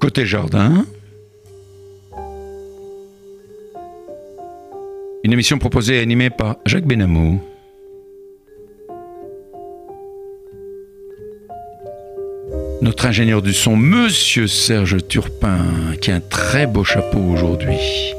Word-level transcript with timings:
Côté 0.00 0.24
jardin. 0.24 0.86
Une 5.22 5.32
émission 5.32 5.58
proposée 5.58 5.98
et 5.98 6.00
animée 6.00 6.30
par 6.30 6.56
Jacques 6.64 6.86
Benamou. 6.86 7.38
Notre 12.80 13.04
ingénieur 13.04 13.42
du 13.42 13.52
son, 13.52 13.76
Monsieur 13.76 14.46
Serge 14.46 15.06
Turpin, 15.06 15.66
qui 16.00 16.10
a 16.10 16.14
un 16.14 16.20
très 16.20 16.66
beau 16.66 16.82
chapeau 16.82 17.18
aujourd'hui. 17.18 18.14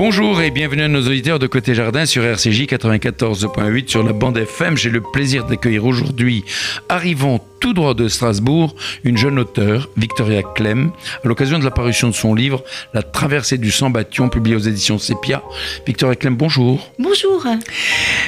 Bonjour 0.00 0.40
et 0.40 0.52
bienvenue 0.52 0.82
à 0.82 0.88
nos 0.88 1.00
auditeurs 1.00 1.40
de 1.40 1.48
Côté 1.48 1.74
Jardin 1.74 2.06
sur 2.06 2.22
RCJ 2.22 2.66
94.8 2.66 3.88
sur 3.88 4.04
la 4.04 4.12
bande 4.12 4.38
FM. 4.38 4.76
J'ai 4.76 4.90
le 4.90 5.00
plaisir 5.00 5.44
d'accueillir 5.44 5.84
aujourd'hui, 5.84 6.44
arrivant 6.88 7.44
tout 7.58 7.72
droit 7.72 7.94
de 7.94 8.06
Strasbourg, 8.06 8.76
une 9.02 9.16
jeune 9.16 9.40
auteure, 9.40 9.90
Victoria 9.96 10.44
Clem, 10.54 10.92
à 11.24 11.26
l'occasion 11.26 11.58
de 11.58 11.64
la 11.64 11.72
parution 11.72 12.06
de 12.06 12.14
son 12.14 12.32
livre 12.32 12.62
La 12.94 13.02
traversée 13.02 13.58
du 13.58 13.72
Sang-Bation, 13.72 14.28
publié 14.28 14.54
aux 14.54 14.60
éditions 14.60 14.98
Sepia. 14.98 15.42
Victoria 15.84 16.14
Clem, 16.14 16.36
bonjour. 16.36 16.92
Bonjour. 17.00 17.44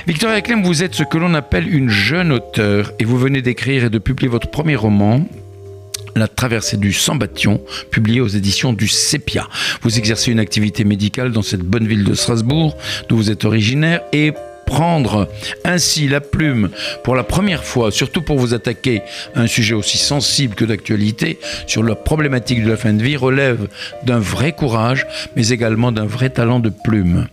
Victoria 0.08 0.40
Clem, 0.40 0.64
vous 0.64 0.82
êtes 0.82 0.96
ce 0.96 1.05
que 1.05 1.18
l'on 1.18 1.34
appelle 1.34 1.72
une 1.72 1.88
jeune 1.88 2.32
auteure 2.32 2.90
et 2.98 3.05
vous 3.05 3.16
venez 3.16 3.42
d'écrire 3.42 3.84
et 3.84 3.90
de 3.90 3.98
publier 3.98 4.28
votre 4.28 4.50
premier 4.50 4.74
roman, 4.74 5.24
la 6.16 6.28
traversée 6.28 6.77
du 6.77 6.92
Sambation, 6.92 7.61
publié 7.91 8.20
aux 8.20 8.28
éditions 8.28 8.72
du 8.72 8.89
Sépia. 8.89 9.48
Vous 9.83 9.98
exercez 9.98 10.30
une 10.30 10.41
activité 10.41 10.84
médicale 10.84 11.33
dans 11.33 11.42
cette 11.42 11.62
bonne 11.62 11.86
ville 11.86 12.05
de 12.05 12.14
Strasbourg, 12.14 12.77
d'où 13.08 13.17
vous 13.17 13.30
êtes 13.30 13.44
originaire, 13.44 14.02
et 14.12 14.33
prendre 14.70 15.28
ainsi 15.64 16.06
la 16.06 16.20
plume 16.20 16.70
pour 17.02 17.16
la 17.16 17.24
première 17.24 17.64
fois, 17.64 17.90
surtout 17.90 18.22
pour 18.22 18.38
vous 18.38 18.54
attaquer 18.54 19.02
à 19.34 19.40
un 19.40 19.48
sujet 19.48 19.74
aussi 19.74 19.98
sensible 19.98 20.54
que 20.54 20.64
d'actualité, 20.64 21.40
sur 21.66 21.82
la 21.82 21.96
problématique 21.96 22.62
de 22.62 22.70
la 22.70 22.77
fin 22.77 22.92
de 22.92 23.02
vie, 23.02 23.16
relève 23.16 23.66
d'un 24.04 24.20
vrai 24.20 24.52
courage, 24.52 25.06
mais 25.34 25.48
également 25.48 25.90
d'un 25.90 26.06
vrai 26.06 26.30
talent 26.30 26.60
de 26.60 26.70
plume. 26.70 27.27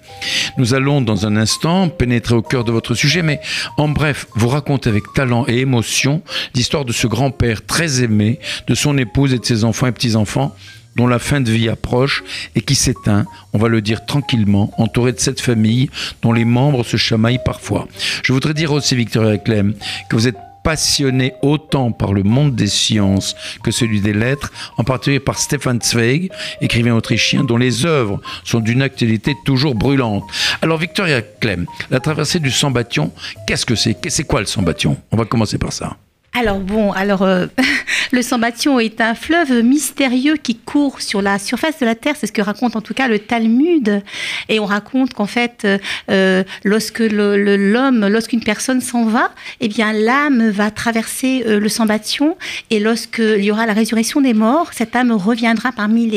Nous 0.58 0.74
allons 0.74 1.00
dans 1.00 1.28
un 1.28 1.38
instant 1.38 1.90
pénétrer 1.90 2.34
au 2.34 2.42
cœur 2.42 2.64
de 2.64 2.72
votre 2.72 2.96
sujet, 2.96 3.22
mais 3.22 3.40
en 3.78 3.88
bref, 3.88 4.26
vous 4.34 4.50
raconter 4.50 4.90
avec 4.90 5.04
talent 5.14 5.46
et 5.48 5.60
émotion 5.60 6.24
l'histoire 6.56 6.86
de 6.86 6.92
ce 6.92 7.06
grand-père 7.06 7.64
très 7.64 8.04
aimé, 8.04 8.40
de 8.68 8.74
son 8.74 8.98
épouse 8.98 9.34
et 9.36 9.38
de 9.38 9.46
ses 9.46 9.64
enfants 9.64 9.86
et 9.86 9.92
petits-enfants, 9.92 10.56
dont 10.98 11.08
la 11.08 11.20
fin 11.20 11.40
de 11.40 11.52
vie 11.52 11.70
approche 11.70 12.24
et 12.56 12.62
qui 12.62 12.76
s'éteint, 12.76 13.26
on 13.54 13.58
va 13.58 13.70
le 13.70 13.82
dire 13.82 14.06
tranquillement, 14.06 14.74
entouré 14.78 15.14
de 15.14 15.20
cette 15.20 15.40
famille 15.40 15.90
dont 16.22 16.34
les 16.34 16.46
membres 16.46 16.84
se 16.84 16.98
chamaillent 16.98 17.44
parfois. 17.44 17.88
Je 18.24 18.34
voudrais 18.34 18.54
dire 18.54 18.72
aussi, 18.74 18.96
Victoria 18.96 19.38
Clem, 19.38 19.74
que 20.10 20.16
vous 20.16 20.28
êtes 20.28 20.38
passionné 20.68 21.34
autant 21.44 21.94
par 21.94 22.12
le 22.12 22.24
monde 22.24 22.54
des 22.54 22.68
sciences 22.68 23.38
que 23.64 23.72
celui 23.72 24.02
des 24.02 24.12
lettres, 24.12 24.52
en 24.76 24.84
particulier 24.84 25.22
par 25.22 25.40
Stefan 25.40 25.80
Zweig, 25.82 26.30
écrivain 26.60 26.94
autrichien 26.94 27.46
dont 27.46 27.56
les 27.56 27.86
œuvres 27.86 28.20
sont 28.44 28.60
d'une 28.60 28.82
actualité 28.82 29.34
toujours 29.46 29.76
brûlante. 29.76 30.26
Alors 30.62 30.78
Victoria 30.78 31.22
Clem, 31.22 31.68
la 31.90 32.02
traversée 32.02 32.42
du 32.42 32.52
Sambation, 32.52 33.14
qu'est-ce 33.48 33.66
que 33.66 33.76
c'est? 33.76 33.96
C'est 34.10 34.26
quoi 34.26 34.42
le 34.42 34.46
Sambation 34.46 34.98
On 35.14 35.16
va 35.16 35.24
commencer 35.24 35.58
par 35.58 35.72
ça. 35.72 35.96
Alors 36.34 36.60
bon, 36.60 36.92
alors 36.92 37.24
euh, 37.24 37.48
le 38.12 38.22
Sambation 38.22 38.80
est 38.80 39.02
un 39.02 39.16
fleuve 39.16 39.64
mystérieux 39.64 40.36
qui 40.36 40.56
court 40.56 41.02
sur 41.02 41.24
la 41.24 41.40
surface 41.40 41.80
de 41.80 41.86
la 41.86 41.96
terre, 41.96 42.16
c'est 42.16 42.28
ce 42.28 42.32
que 42.32 42.44
raconte 42.44 42.76
en 42.76 42.82
tout 42.82 42.94
cas 42.94 43.08
le 43.08 43.18
Talmud. 43.18 44.04
Et 44.48 44.60
on 44.60 44.66
raconte 44.66 45.16
qu'en 45.16 45.26
fait, 45.26 45.68
euh, 46.12 46.44
lorsque 46.64 47.00
l'homme, 47.00 48.08
lorsqu'une 48.08 48.44
personne 48.44 48.82
s'en 48.82 49.06
va, 49.06 49.32
eh 49.62 49.68
bien 49.68 49.94
l'âme 49.94 50.50
va 50.50 50.70
traverser 50.70 51.44
euh, 51.48 51.60
le 51.60 51.70
Sambation 51.70 52.38
et 52.70 52.80
lorsqu'il 52.80 53.44
y 53.44 53.50
aura 53.50 53.66
la 53.66 53.74
résurrection 53.74 54.22
des 54.22 54.36
morts, 54.36 54.74
cette 54.74 54.96
âme 54.96 55.12
reviendra 55.12 55.72
parmi 55.72 56.08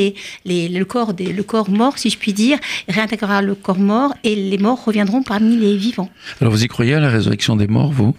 les, 0.45 0.69
le 0.69 0.83
corps 0.83 1.13
le 1.17 1.41
corps 1.41 1.71
mort, 1.71 1.97
si 1.97 2.11
je 2.11 2.19
puis 2.19 2.33
dire, 2.33 2.59
réintégrera 2.87 3.41
le 3.41 3.55
corps 3.55 3.79
mort 3.79 4.13
et 4.23 4.35
les 4.35 4.57
morts 4.59 4.85
reviendront 4.85 5.23
parmi 5.23 5.57
les 5.57 5.75
vivants. 5.75 6.09
Alors 6.41 6.53
vous 6.53 6.63
y 6.63 6.67
croyez 6.67 6.93
à 6.93 6.99
la 6.99 7.09
résurrection 7.09 7.55
des 7.55 7.67
morts, 7.67 7.91
vous? 7.91 8.15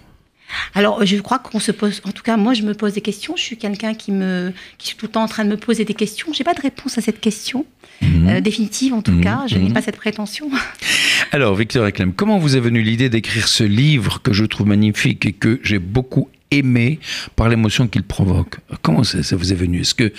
Alors, 0.74 1.04
je 1.04 1.16
crois 1.18 1.38
qu'on 1.38 1.60
se 1.60 1.72
pose, 1.72 2.00
en 2.04 2.12
tout 2.12 2.22
cas, 2.22 2.36
moi, 2.36 2.54
je 2.54 2.62
me 2.62 2.74
pose 2.74 2.94
des 2.94 3.00
questions. 3.00 3.34
Je 3.36 3.42
suis 3.42 3.56
quelqu'un 3.56 3.94
qui 3.94 4.12
me, 4.12 4.52
qui 4.78 4.88
suis 4.88 4.96
tout 4.96 5.06
le 5.06 5.12
temps 5.12 5.22
en 5.22 5.28
train 5.28 5.44
de 5.44 5.50
me 5.50 5.56
poser 5.56 5.84
des 5.84 5.94
questions. 5.94 6.32
J'ai 6.32 6.44
pas 6.44 6.54
de 6.54 6.60
réponse 6.60 6.98
à 6.98 7.00
cette 7.00 7.20
question 7.20 7.66
mhm. 8.00 8.28
euh, 8.28 8.40
définitive, 8.40 8.94
en 8.94 9.02
tout 9.02 9.12
mhm. 9.12 9.24
cas. 9.24 9.44
Je 9.46 9.56
n'ai 9.56 9.68
mhm. 9.68 9.72
pas 9.72 9.82
cette 9.82 9.96
prétention. 9.96 10.50
Alors, 11.32 11.54
Victor 11.54 11.90
Clem, 11.92 12.12
comment 12.12 12.38
vous 12.38 12.56
est 12.56 12.60
venue 12.60 12.82
l'idée 12.82 13.08
d'écrire 13.08 13.48
ce 13.48 13.64
livre 13.64 14.20
que 14.22 14.32
je 14.32 14.44
trouve 14.44 14.66
magnifique 14.66 15.26
et 15.26 15.32
que 15.32 15.60
j'ai 15.62 15.78
beaucoup 15.78 16.28
aimé 16.50 16.98
par 17.36 17.48
l'émotion 17.48 17.88
qu'il 17.88 18.02
provoque? 18.02 18.56
Comment 18.82 19.04
ça, 19.04 19.18
vous 19.36 19.52
est 19.52 19.56
venu? 19.56 19.80
Est-ce 19.80 19.94
que 19.94 20.12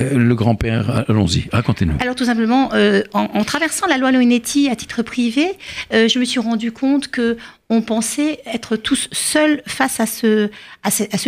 euh, 0.00 0.18
le 0.18 0.34
grand-père, 0.34 1.04
allons-y, 1.08 1.44
racontez-nous. 1.52 1.94
Alors 2.00 2.16
tout 2.16 2.24
simplement, 2.24 2.74
euh, 2.74 3.02
en, 3.12 3.44
traversant 3.44 3.86
la 3.86 3.96
loi 3.96 4.10
Loinetti 4.10 4.68
à 4.68 4.74
titre 4.74 5.02
privé, 5.02 5.46
je 5.92 6.18
me 6.18 6.24
suis 6.24 6.40
rendu 6.40 6.72
compte 6.72 7.06
que 7.06 7.36
on 7.74 7.82
pensait 7.82 8.40
être 8.46 8.76
tous 8.76 9.08
seuls 9.12 9.62
face 9.66 10.00
à 10.00 10.06
ce, 10.06 10.48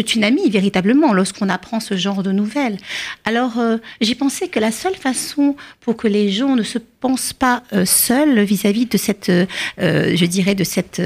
tsunami, 0.01 0.49
véritablement, 0.49 1.13
lorsqu'on 1.13 1.49
apprend 1.49 1.81
ce 1.81 1.97
genre 1.97 2.23
de 2.23 2.31
nouvelles. 2.33 2.77
Alors, 3.25 3.59
euh, 3.59 3.79
j'ai 4.01 4.15
pensé 4.15 4.49
que 4.49 4.61
la 4.61 4.71
seule 4.71 4.95
façon 4.95 5.57
pour 5.81 5.97
que 5.97 6.07
les 6.07 6.31
gens 6.31 6.55
ne 6.55 6.63
se 6.63 6.79
pensent 6.79 7.33
pas 7.33 7.63
euh, 7.73 7.85
seuls 7.85 8.41
vis-à-vis 8.43 8.87
de 8.87 8.97
cette, 8.97 9.29
euh, 9.29 9.47
je 9.79 10.25
dirais, 10.27 10.55
de 10.55 10.65
cette 10.65 11.03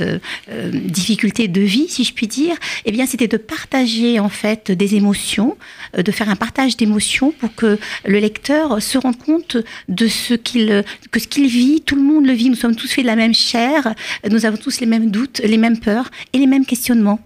difficulté 0.73 1.49
de 1.49 1.61
vie, 1.61 1.89
si 1.89 2.05
je 2.05 2.13
puis 2.13 2.27
dire, 2.27 2.57
eh 2.85 2.93
bien, 2.93 3.07
c'était 3.07 3.29
de 3.29 3.37
partager, 3.37 4.21
en 4.21 4.29
fait, 4.29 4.71
des 4.71 4.95
émotions, 4.95 5.57
de 5.97 6.13
faire 6.13 6.29
un 6.29 6.37
partage 6.37 6.77
d'émotions 6.77 7.33
pour 7.33 7.55
que 7.55 7.79
le 8.05 8.19
lecteur 8.19 8.83
se 8.83 8.99
rende 8.99 9.19
compte 9.19 9.57
de 9.89 10.09
ce 10.09 10.35
qu'il, 10.35 10.85
que 11.11 11.21
ce 11.21 11.27
qu'il 11.27 11.49
vit, 11.49 11.81
tout 11.81 11.97
le 11.97 12.03
monde 12.03 12.27
le 12.27 12.33
vit, 12.33 12.51
nous 12.51 12.57
sommes 12.57 12.77
tous 12.77 12.91
faits 12.91 13.05
de 13.05 13.09
la 13.09 13.17
même 13.17 13.35
chair, 13.35 13.95
nous 14.29 14.45
avons 14.45 14.57
tous 14.57 14.81
les 14.81 14.87
mêmes 14.87 15.11
doutes, 15.11 15.30
les 15.39 15.59
mêmes 15.59 15.79
peurs 15.79 16.11
et 16.33 16.39
les 16.39 16.47
mêmes 16.47 16.67
questionnements. 16.67 17.21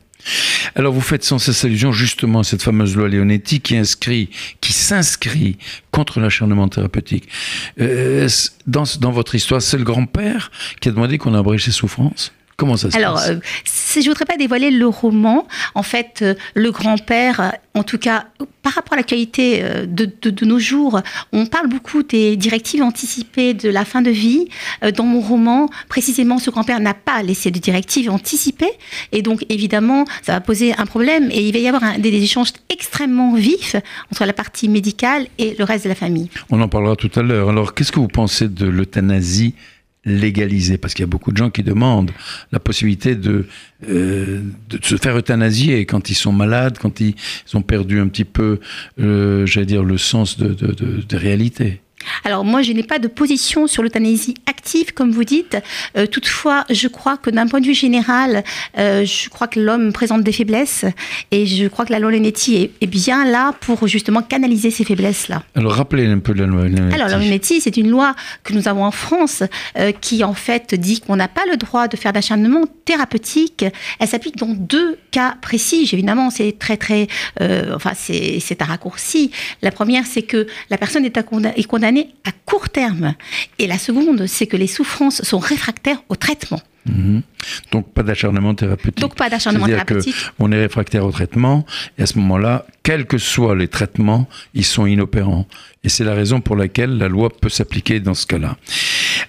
Alors 0.75 0.93
vous 0.93 1.01
faites 1.01 1.25
sans 1.25 1.39
cesse 1.39 1.65
allusion 1.65 1.93
justement 1.93 2.41
à 2.41 2.45
cette 2.45 2.63
fameuse 2.63 2.97
loi 2.97 3.09
Leonetti 3.09 3.61
qui 3.61 3.77
inscrit, 3.77 4.31
qui 4.61 4.73
s'inscrit 4.73 5.59
contre 5.91 6.21
l'acharnement 6.21 6.69
thérapeutique. 6.69 7.29
Euh, 7.81 8.29
dans, 8.67 8.85
dans 9.01 9.13
votre 9.13 9.35
histoire, 9.35 9.61
c'est 9.61 9.77
le 9.77 9.85
grand-père 9.85 10.51
qui 10.81 10.89
a 10.89 10.93
demandé 10.93 11.19
qu'on 11.19 11.35
abrège 11.35 11.65
ses 11.65 11.73
souffrances? 11.73 12.33
Comment 12.57 12.77
ça 12.77 12.91
se 12.91 12.97
Alors, 12.97 13.15
passe 13.15 13.31
euh, 13.31 13.41
je 13.95 14.01
ne 14.01 14.05
voudrais 14.07 14.25
pas 14.25 14.37
dévoiler 14.37 14.71
le 14.71 14.87
roman. 14.87 15.47
En 15.75 15.83
fait, 15.83 16.21
euh, 16.23 16.35
le 16.55 16.71
grand-père, 16.71 17.53
en 17.75 17.83
tout 17.83 17.99
cas, 17.99 18.27
par 18.63 18.75
rapport 18.75 18.95
à 18.95 18.97
l'actualité 18.97 19.61
euh, 19.63 19.87
de, 19.87 20.11
de, 20.23 20.45
nos 20.45 20.59
jours, 20.59 21.01
on 21.33 21.47
parle 21.47 21.69
beaucoup 21.69 22.03
des 22.03 22.37
directives 22.37 22.83
anticipées 22.83 23.55
de 23.55 23.69
la 23.69 23.85
fin 23.85 24.03
de 24.03 24.11
vie. 24.11 24.49
Dans 24.97 25.05
mon 25.05 25.21
roman, 25.21 25.69
précisément, 25.89 26.39
ce 26.39 26.51
grand-père 26.51 26.81
n'a 26.81 26.95
pas 26.95 27.23
laissé 27.23 27.51
de 27.51 27.59
directives 27.59 28.11
anticipées. 28.11 28.73
Et 29.13 29.23
donc, 29.23 29.45
évidemment, 29.49 30.05
ça 30.23 30.33
va 30.33 30.41
poser 30.41 30.75
un 30.77 30.87
problème. 30.87 31.31
Et 31.31 31.47
il 31.49 31.53
va 31.53 31.59
y 31.59 31.69
avoir 31.69 31.99
des, 31.99 32.15
échanges 32.15 32.53
extrêmement 32.71 33.35
vifs 33.35 33.77
entre 34.13 34.25
la 34.25 34.33
partie 34.33 34.69
médicale 34.69 35.27
et 35.39 35.57
le 35.59 35.65
reste 35.65 35.85
de 35.85 35.89
la 35.89 35.95
famille. 35.95 36.31
On 36.51 36.61
en 36.61 36.69
parlera 36.69 36.97
tout 36.97 37.11
à 37.17 37.23
l'heure. 37.23 37.49
Alors, 37.49 37.75
qu'est-ce 37.75 37.93
que 37.93 38.01
vous 38.01 38.09
pensez 38.09 38.49
de 38.49 38.67
l'euthanasie 38.67 39.55
légaliser 40.05 40.79
Parce 40.79 40.95
qu'il 40.95 41.03
y 41.03 41.09
a 41.09 41.11
beaucoup 41.11 41.33
de 41.33 41.37
gens 41.37 41.51
qui 41.51 41.63
demandent 41.63 42.13
la 42.53 42.61
possibilité 42.61 43.15
de, 43.15 43.47
euh, 43.89 44.43
de 44.69 44.79
se 44.83 44.97
faire 44.97 45.17
euthanasier 45.17 45.87
quand 45.87 46.11
ils 46.11 46.15
sont 46.15 46.33
malades, 46.33 46.79
quand 46.79 47.01
ils, 47.01 47.15
ont 47.55 47.63
perdu 47.63 48.01
un 48.01 48.09
petit 48.09 48.25
peu, 48.25 48.61
euh, 49.01 49.47
j'allais 49.47 49.67
dire, 49.67 49.85
le 49.85 49.99
sens 49.99 50.39
de, 50.39 50.49
de, 50.49 50.73
de, 50.73 51.03
de 51.07 51.17
réalité. 51.17 51.81
Alors 52.25 52.45
moi, 52.45 52.63
je 52.63 52.73
n'ai 52.73 52.83
pas 52.83 52.99
de 52.99 53.09
position 53.09 53.67
sur 53.67 53.83
l'euthanasie 53.83 54.35
active, 54.47 54.93
comme 54.95 55.11
vous 55.11 55.25
dites. 55.25 55.57
Euh, 55.97 56.07
toutefois, 56.07 56.65
je 56.71 56.89
crois 56.89 57.17
que 57.17 57.31
d'un 57.31 57.47
point 57.47 57.61
de 57.61 57.67
vue 57.67 57.75
général, 57.75 58.45
euh, 58.79 59.05
je 59.05 59.29
crois 59.29 59.47
que 59.47 59.61
l'homme 59.61 59.93
présente 59.93 60.23
des 60.23 60.33
faiblesses 60.33 60.85
et 61.31 61.47
je 61.47 61.67
crois 61.69 61.85
que 61.85 61.93
la 61.93 61.99
loi 61.99 62.11
Lenetti 62.11 62.57
est, 62.57 62.71
est, 62.81 62.87
bien 62.87 63.25
là 63.25 63.53
pour 63.61 63.87
justement 63.87 64.23
canaliser 64.23 64.71
ces 64.71 64.85
faiblesses-là. 64.85 65.43
Alors 65.55 65.73
rappelez 65.73 66.07
un 66.07 66.19
peu 66.19 66.33
la 66.33 66.47
loi 66.47 66.65
Lenetti. 66.65 66.95
Alors 66.95 67.09
la 67.09 67.17
loi 67.17 67.25
Lenetti, 67.25 67.61
c'est 67.61 67.77
une 67.77 67.91
loi 67.91 68.15
que 68.43 68.53
nous 68.53 68.69
avons 68.69 68.85
en 68.85 68.91
France 68.91 69.43
euh, 69.79 69.93
qui 69.93 70.25
en 70.25 70.35
fait 70.35 70.75
dit 70.75 71.01
qu'on 71.01 71.17
n'a 71.17 71.29
pas 71.29 71.45
le 71.51 71.57
droit 71.57 71.89
de 71.89 71.97
faire 71.97 72.13
d'acharnement 72.13 72.65
thérapeutique. 72.85 73.65
Elle 73.99 74.09
s'applique 74.09 74.37
dans 74.37 74.55
deux 74.55 74.99
cas 75.11 75.37
précis. 75.41 75.89
Évidemment, 75.93 76.31
c'est 76.31 76.59
très 76.59 76.77
très, 76.77 77.09
enfin 77.41 77.93
c'est 77.95 78.63
un 78.63 78.65
raccourci. 78.65 79.31
La 79.63 79.71
première, 79.71 80.05
c'est 80.07 80.23
que 80.23 80.47
la 80.71 80.79
personne 80.79 81.05
est 81.05 81.67
condamnée 81.67 81.94
à 82.25 82.33
court 82.45 82.69
terme. 82.69 83.15
Et 83.59 83.67
la 83.67 83.79
seconde, 83.79 84.27
c'est 84.27 84.47
que 84.47 84.57
les 84.57 84.67
souffrances 84.67 85.23
sont 85.23 85.39
réfractaires 85.39 86.03
au 86.09 86.17
traitement. 86.17 86.61
Mhm. 86.87 87.23
Donc 87.73 87.93
pas 87.93 88.03
d'acharnement 88.03 88.55
thérapeutique. 88.55 89.01
Donc 89.01 89.15
pas 89.15 89.31
d'acharnement 89.31 89.67
thérapeutique. 89.67 90.15
on 90.39 90.53
est 90.53 90.61
réfractaire 90.61 91.05
au 91.05 91.13
traitement 91.13 91.65
et 91.99 92.03
à 92.03 92.07
ce 92.07 92.19
moment-là, 92.19 92.67
quels 92.83 93.07
que 93.07 93.19
soient 93.19 93.57
les 93.57 93.69
traitements, 93.69 94.29
ils 94.53 94.65
sont 94.65 94.87
inopérants. 94.87 95.47
Et 95.83 95.89
c'est 95.89 96.05
la 96.05 96.15
raison 96.15 96.41
pour 96.41 96.57
laquelle 96.57 96.99
la 96.99 97.09
loi 97.09 97.31
peut 97.31 97.49
s'appliquer 97.49 98.01
dans 98.01 98.15
ce 98.15 98.27
cas-là. 98.27 98.57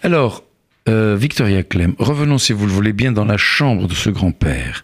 Alors, 0.03 0.43
euh, 0.87 1.15
Victoria 1.17 1.63
Clem, 1.63 1.95
revenons 1.97 2.37
si 2.37 2.53
vous 2.53 2.65
le 2.65 2.71
voulez 2.71 2.93
bien 2.93 3.11
dans 3.11 3.25
la 3.25 3.37
chambre 3.37 3.87
de 3.87 3.93
ce 3.93 4.09
grand-père 4.09 4.83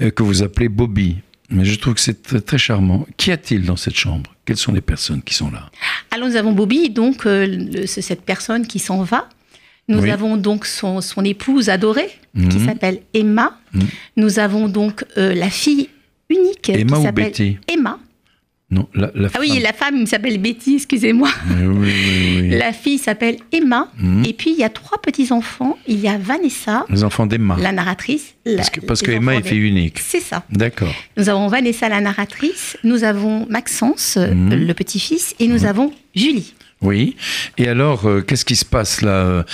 euh, 0.00 0.10
que 0.10 0.22
vous 0.22 0.42
appelez 0.42 0.68
Bobby. 0.68 1.18
Mais 1.50 1.64
je 1.64 1.78
trouve 1.78 1.94
que 1.94 2.00
c'est 2.00 2.22
très, 2.22 2.40
très 2.40 2.58
charmant. 2.58 3.06
Qu'y 3.16 3.30
a-t-il 3.32 3.64
dans 3.66 3.76
cette 3.76 3.96
chambre? 3.96 4.34
Quelles 4.44 4.56
sont 4.56 4.72
les 4.72 4.80
personnes 4.80 5.22
qui 5.22 5.34
sont 5.34 5.50
là? 5.50 5.70
Alors 6.10 6.28
nous 6.28 6.36
avons 6.36 6.52
Bobby, 6.52 6.90
donc 6.90 7.26
euh, 7.26 7.46
le- 7.46 7.86
cette 7.86 8.22
personne 8.22 8.66
qui 8.66 8.78
s'en 8.78 9.02
va. 9.02 9.28
Nous 9.88 10.00
Oui. 10.00 10.10
avons 10.10 10.36
donc 10.38 10.64
son, 10.64 11.02
son 11.02 11.22
épouse 11.24 11.68
adorée, 11.68 12.08
qui 12.34 12.58
Mhm. 12.58 12.66
s'appelle 12.66 13.00
Emma. 13.12 13.58
Mhm. 13.74 13.82
Nous 14.16 14.38
avons 14.38 14.68
donc 14.68 15.04
euh, 15.18 15.34
la 15.34 15.50
fille 15.50 15.90
unique 16.30 16.70
Emma 16.70 16.96
qui 16.96 17.00
ou 17.00 17.04
s'appelle 17.04 17.24
Betty? 17.26 17.58
Emma. 17.68 17.98
Non, 18.70 18.88
la, 18.94 19.10
la 19.14 19.28
Ah 19.34 19.38
oui, 19.40 19.60
la 19.62 19.72
femme 19.72 20.06
s'appelle 20.06 20.38
Betty, 20.38 20.76
excusez-moi. 20.76 21.28
Oui, 21.50 21.66
oui, 21.66 22.38
oui. 22.40 22.48
La 22.58 22.72
fille 22.72 22.98
s'appelle 22.98 23.36
Emma. 23.52 23.88
Mhm. 23.98 24.24
Et 24.24 24.32
puis 24.32 24.50
il 24.52 24.58
y 24.58 24.64
a 24.64 24.70
trois 24.70 25.00
petits-enfants. 25.00 25.76
Il 25.86 26.00
y 26.00 26.08
a 26.08 26.16
Vanessa, 26.18 26.84
Les 26.88 27.04
enfants 27.04 27.26
d'Emma. 27.26 27.56
la 27.60 27.72
narratrice. 27.72 28.34
la- 28.46 28.56
Parce 28.56 28.70
que, 28.70 28.80
parce 28.80 29.02
que 29.02 29.10
Emma 29.10 29.36
est 29.36 29.42
fille 29.46 29.68
unique. 29.68 29.98
C'est 30.00 30.20
ça. 30.20 30.44
D'accord. 30.50 30.92
Nous 31.16 31.28
avons 31.28 31.46
Vanessa, 31.48 31.88
la 31.88 32.00
narratrice. 32.00 32.76
Nous 32.84 33.04
avons 33.04 33.46
Maxence, 33.48 34.16
euh, 34.16 34.32
Mhm. 34.34 34.66
le 34.66 34.74
petit-fils. 34.74 35.34
Et 35.38 35.46
nous 35.46 35.66
avons 35.66 35.92
Julie. 36.16 36.54
Oui. 36.80 37.16
Et 37.58 37.68
alors, 37.68 38.06
euh, 38.08 38.22
qu'est-ce 38.22 38.44
qui 38.44 38.56
se 38.56 38.64
passe 38.64 39.02
là 39.02 39.44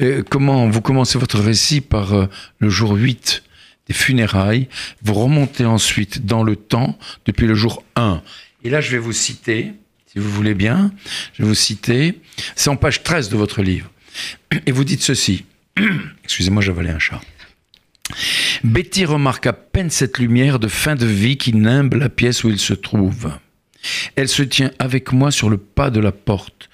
Euh, 0.00 0.22
Comment 0.30 0.68
vous 0.70 0.80
commencez 0.80 1.18
votre 1.18 1.38
récit 1.40 1.80
par 1.80 2.14
euh, 2.14 2.26
le 2.60 2.68
jour 2.70 2.92
8 2.92 3.42
des 3.88 3.94
funérailles? 3.94 4.68
Vous 5.02 5.14
remontez 5.14 5.64
ensuite 5.66 6.24
dans 6.24 6.42
le 6.44 6.56
temps 6.56 6.96
depuis 7.26 7.46
le 7.46 7.54
jour 7.54 7.82
1. 7.96 8.22
Et 8.64 8.70
là, 8.70 8.80
je 8.80 8.90
vais 8.90 8.98
vous 8.98 9.12
citer, 9.12 9.72
si 10.06 10.18
vous 10.18 10.30
voulez 10.30 10.54
bien, 10.54 10.92
je 11.34 11.42
vais 11.42 11.48
vous 11.48 11.54
citer. 11.54 12.20
C'est 12.56 12.70
en 12.70 12.76
page 12.76 13.02
13 13.02 13.28
de 13.30 13.36
votre 13.36 13.62
livre. 13.62 13.90
Et 14.66 14.72
vous 14.72 14.84
dites 14.84 15.02
ceci. 15.02 15.44
Excusez-moi, 16.24 16.62
j'avalais 16.62 16.90
un 16.90 16.98
chat. 16.98 17.20
Betty 18.64 19.04
remarque 19.04 19.46
à 19.46 19.52
peine 19.52 19.90
cette 19.90 20.18
lumière 20.18 20.58
de 20.58 20.68
fin 20.68 20.96
de 20.96 21.06
vie 21.06 21.36
qui 21.36 21.54
nimbe 21.54 21.94
la 21.94 22.08
pièce 22.08 22.44
où 22.44 22.48
il 22.48 22.58
se 22.58 22.74
trouve. 22.74 23.32
Elle 24.16 24.28
se 24.28 24.42
tient 24.42 24.72
avec 24.78 25.12
moi 25.12 25.30
sur 25.30 25.48
le 25.48 25.56
pas 25.56 25.90
de 25.90 26.00
la 26.00 26.12
porte, 26.12 26.68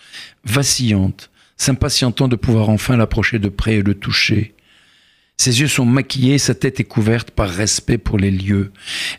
vacillante, 0.44 1.30
s'impatientant 1.56 2.26
de 2.26 2.36
pouvoir 2.36 2.68
enfin 2.68 2.96
l'approcher 2.96 3.38
de 3.38 3.48
près 3.48 3.76
et 3.76 3.82
le 3.82 3.94
toucher. 3.94 4.55
Ses 5.38 5.60
yeux 5.60 5.68
sont 5.68 5.84
maquillés, 5.84 6.38
sa 6.38 6.54
tête 6.54 6.80
est 6.80 6.84
couverte 6.84 7.30
par 7.30 7.50
respect 7.50 7.98
pour 7.98 8.18
les 8.18 8.30
lieux. 8.30 8.72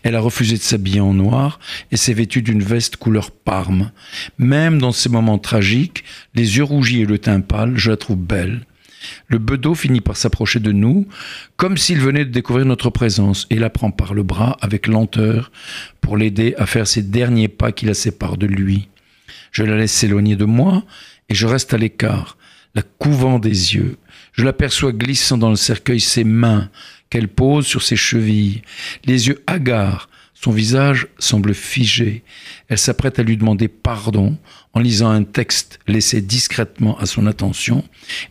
Elle 0.03 0.15
a 0.15 0.19
refusé 0.19 0.57
de 0.57 0.61
s'habiller 0.61 0.99
en 0.99 1.13
noir 1.13 1.59
et 1.91 1.97
s'est 1.97 2.13
vêtue 2.13 2.41
d'une 2.41 2.63
veste 2.63 2.97
couleur 2.97 3.31
parme. 3.31 3.91
Même 4.39 4.79
dans 4.79 4.91
ces 4.91 5.09
moments 5.09 5.37
tragiques, 5.37 6.03
les 6.33 6.57
yeux 6.57 6.63
rougis 6.63 7.01
et 7.01 7.05
le 7.05 7.19
teint 7.19 7.41
pâle, 7.41 7.77
je 7.77 7.91
la 7.91 7.97
trouve 7.97 8.17
belle. 8.17 8.65
Le 9.27 9.37
bedeau 9.37 9.75
finit 9.75 10.01
par 10.01 10.17
s'approcher 10.17 10.59
de 10.59 10.71
nous, 10.71 11.07
comme 11.55 11.77
s'il 11.77 11.99
venait 11.99 12.25
de 12.25 12.31
découvrir 12.31 12.65
notre 12.65 12.89
présence, 12.89 13.45
et 13.49 13.59
la 13.59 13.69
prend 13.69 13.91
par 13.91 14.13
le 14.13 14.23
bras 14.23 14.57
avec 14.59 14.87
lenteur 14.87 15.51
pour 16.01 16.17
l'aider 16.17 16.55
à 16.57 16.65
faire 16.65 16.87
ses 16.87 17.03
derniers 17.03 17.47
pas 17.47 17.71
qui 17.71 17.85
la 17.85 17.93
séparent 17.93 18.37
de 18.37 18.47
lui. 18.47 18.89
Je 19.51 19.63
la 19.63 19.77
laisse 19.77 19.93
s'éloigner 19.93 20.35
de 20.35 20.45
moi, 20.45 20.83
et 21.29 21.35
je 21.35 21.45
reste 21.45 21.73
à 21.73 21.77
l'écart, 21.77 22.37
la 22.75 22.81
couvant 22.81 23.39
des 23.39 23.75
yeux. 23.75 23.97
Je 24.37 24.43
l'aperçois 24.43 24.91
glissant 24.91 25.37
dans 25.37 25.49
le 25.49 25.55
cercueil 25.55 25.99
ses 25.99 26.23
mains 26.23 26.69
qu'elle 27.09 27.27
pose 27.27 27.65
sur 27.65 27.81
ses 27.81 27.95
chevilles, 27.95 28.61
les 29.05 29.27
yeux 29.27 29.43
hagards, 29.47 30.09
son 30.33 30.51
visage 30.51 31.07
semble 31.17 31.55
figé. 31.55 32.23
Elle 32.69 32.77
s'apprête 32.77 33.17
à 33.17 33.23
lui 33.23 33.37
demander 33.37 33.67
pardon 33.67 34.37
en 34.73 34.79
lisant 34.79 35.09
un 35.09 35.23
texte 35.23 35.79
laissé 35.87 36.21
discrètement 36.21 36.99
à 36.99 37.07
son 37.07 37.25
attention, 37.25 37.83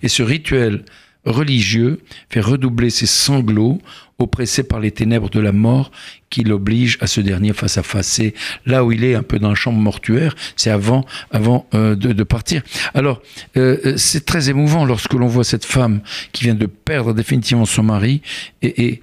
et 0.03 0.09
ce 0.09 0.23
rituel 0.23 0.85
religieux 1.27 2.01
fait 2.31 2.41
redoubler 2.41 2.91
ses 2.91 3.07
sanglots, 3.07 3.81
oppressé 4.19 4.63
par 4.63 4.81
les 4.81 4.93
ténèbres 4.93 5.29
de 5.29 5.41
la 5.41 5.53
mort 5.53 5.91
qui 6.31 6.43
l'oblige 6.43 6.97
à 7.01 7.07
ce 7.07 7.21
dernier 7.21 7.53
face 7.53 7.77
à 7.77 7.83
face. 7.83 8.07
C'est 8.07 8.35
là 8.65 8.85
où 8.85 8.93
il 8.93 9.05
est, 9.05 9.15
un 9.15 9.23
peu 9.23 9.39
dans 9.39 9.51
la 9.51 9.55
chambre 9.55 9.79
mortuaire, 9.79 10.35
c'est 10.57 10.71
avant, 10.71 11.05
avant 11.31 11.67
euh, 11.75 11.95
de, 11.95 12.23
partir. 12.23 12.63
Alors, 12.95 13.21
euh, 13.57 13.79
euh, 13.85 13.95
c'est 13.97 14.25
très 14.25 14.49
émouvant 14.49 14.85
lorsque 14.85 15.13
l'on 15.13 15.27
voit 15.27 15.45
cette 15.45 15.65
femme 15.65 16.01
qui 16.33 16.45
vient 16.45 16.55
de 16.55 16.67
perdre 16.67 17.13
définitivement 17.13 17.67
son 17.67 17.83
mari 17.83 18.23
et 18.63 19.03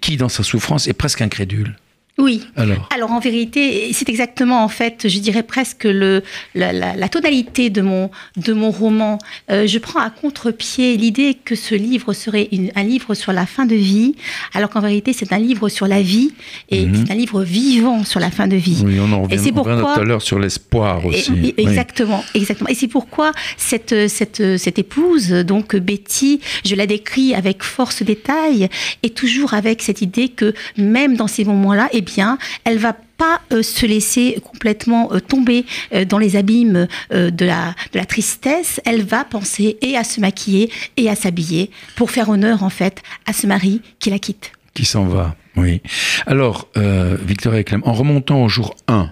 qui, 0.00 0.16
dans 0.16 0.28
sa 0.28 0.42
souffrance, 0.42 0.88
est 0.88 0.92
presque 0.94 1.22
incrédule. 1.22 1.76
Oui. 2.18 2.42
Alors, 2.56 2.88
Alors 2.94 3.12
en 3.12 3.20
vérité, 3.20 3.90
c'est 3.92 4.08
exactement 4.08 4.64
en 4.64 4.68
fait, 4.68 5.06
je 5.08 5.18
dirais 5.20 5.44
presque 5.44 5.84
le, 5.84 6.22
la, 6.54 6.72
la- 6.72 6.96
la 6.96 7.08
tonalité 7.08 7.70
de 7.70 7.80
mon, 7.80 8.10
de 8.36 8.52
mon 8.52 8.70
roman. 8.72 9.18
Euh, 9.50 9.66
je 9.68 9.78
prends 9.78 10.00
à 10.00 10.10
contre-pied 10.10 10.96
l'idée 10.96 11.36
que 11.44 11.54
ce 11.54 11.74
livre 11.76 12.12
serait 12.12 12.48
une- 12.50 12.72
un 12.74 12.82
livre 12.82 13.14
sur 13.14 13.32
la 13.32 13.46
fin 13.46 13.66
de 13.66 13.76
vie, 13.76 14.14
alors 14.52 14.68
qu'en 14.70 14.80
vérité 14.80 15.12
c'est 15.12 15.32
un 15.32 15.38
livre 15.38 15.68
sur 15.68 15.86
la 15.86 16.02
vie 16.02 16.32
et 16.70 16.86
Mhm. 16.86 17.06
c'est 17.06 17.12
un 17.12 17.16
livre 17.16 17.42
vivant 17.44 18.04
sur 18.04 18.18
la 18.20 18.30
fin 18.32 18.48
de 18.48 18.56
vie. 18.56 18.82
oui, 18.84 18.98
on 19.00 19.12
en 19.12 19.22
revient, 19.22 19.34
Et 19.34 19.38
c'est 19.38 19.52
pourquoi- 19.52 19.76
tout 19.94 20.00
à 20.00 20.04
l'heure 20.04 20.22
sur 20.22 20.38
l'espoir 20.40 21.06
aussi. 21.06 21.32
et- 21.56 21.62
exactement, 21.62 22.24
exactement. 22.34 22.68
Et 22.70 22.74
c'est 22.74 22.88
pourquoi 22.88 23.30
cette, 23.56 24.08
cette, 24.08 24.58
cette 24.58 24.78
épouse, 24.78 25.28
donc 25.30 25.76
Betty, 25.76 26.40
je 26.64 26.74
la 26.74 26.86
décris 26.86 27.34
avec 27.34 27.62
force 27.62 28.02
détail 28.02 28.68
et 29.04 29.10
toujours 29.10 29.54
avec 29.54 29.82
cette 29.82 30.02
idée 30.02 30.28
que 30.30 30.52
même 30.76 31.16
dans 31.16 31.28
ces 31.28 31.44
moments-là, 31.44 31.88
eh 31.92 32.02
bien, 32.08 32.38
elle 32.64 32.78
va 32.78 32.94
pas 33.16 33.40
euh, 33.52 33.62
se 33.62 33.84
laisser 33.84 34.40
complètement 34.42 35.12
euh, 35.12 35.20
tomber 35.20 35.66
euh, 35.92 36.04
dans 36.04 36.18
les 36.18 36.36
abîmes 36.36 36.86
de, 37.10 37.44
la, 37.44 37.74
tristesse, 38.06 38.80
elle 38.84 39.02
va 39.02 39.24
penser 39.24 39.76
et 39.82 39.96
à 39.96 40.04
se 40.04 40.20
maquiller 40.20 40.70
et 40.96 41.10
à 41.10 41.14
s'habiller 41.14 41.70
pour 41.96 42.10
faire 42.10 42.28
honneur 42.28 42.62
en 42.62 42.70
fait 42.70 43.02
à 43.26 43.32
ce 43.32 43.46
mari 43.46 43.82
qui 43.98 44.10
la 44.10 44.18
quitte. 44.18 44.52
Qui 44.74 44.84
s'en 44.84 45.04
va, 45.04 45.34
oui. 45.56 45.82
Alors, 46.26 46.68
Victoria 46.76 47.64
Clem, 47.64 47.82
en 47.84 47.92
remontant 47.92 48.44
au 48.44 48.48
jour 48.48 48.76
1, 48.86 49.10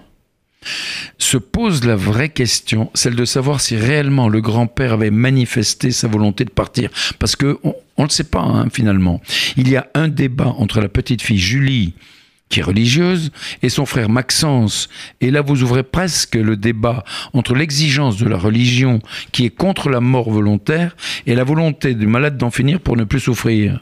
se 1.17 1.37
pose 1.37 1.83
la 1.83 1.95
vraie 1.95 2.29
question, 2.29 2.89
celle 2.93 3.15
de 3.15 3.25
savoir 3.25 3.61
si 3.61 3.75
réellement 3.75 4.29
le 4.29 4.41
grand-père 4.41 4.93
avait 4.93 5.11
manifesté 5.11 5.91
sa 5.91 6.07
volonté 6.07 6.45
de 6.45 6.49
partir. 6.49 6.89
Parce 7.19 7.35
que 7.35 7.59
on 7.63 8.03
ne 8.03 8.07
le 8.07 8.11
sait 8.11 8.23
pas, 8.23 8.41
hein, 8.41 8.67
finalement. 8.71 9.21
Il 9.57 9.69
y 9.69 9.75
a 9.75 9.87
un 9.93 10.07
débat 10.07 10.53
entre 10.57 10.79
la 10.81 10.89
petite 10.89 11.21
fille 11.21 11.39
Julie, 11.39 11.93
qui 12.49 12.59
est 12.59 12.63
religieuse, 12.63 13.31
et 13.61 13.69
son 13.69 13.85
frère 13.85 14.09
Maxence. 14.09 14.89
Et 15.21 15.31
là, 15.31 15.41
vous 15.41 15.63
ouvrez 15.63 15.83
presque 15.83 16.35
le 16.35 16.55
débat 16.55 17.03
entre 17.33 17.55
l'exigence 17.55 18.17
de 18.17 18.27
la 18.27 18.37
religion, 18.37 18.99
qui 19.31 19.45
est 19.45 19.49
contre 19.49 19.89
la 19.89 19.99
mort 19.99 20.29
volontaire, 20.29 20.95
et 21.25 21.35
la 21.35 21.43
volonté 21.43 21.93
du 21.93 22.07
malade 22.07 22.37
d'en 22.37 22.51
finir 22.51 22.79
pour 22.79 22.97
ne 22.97 23.03
plus 23.03 23.19
souffrir. 23.19 23.81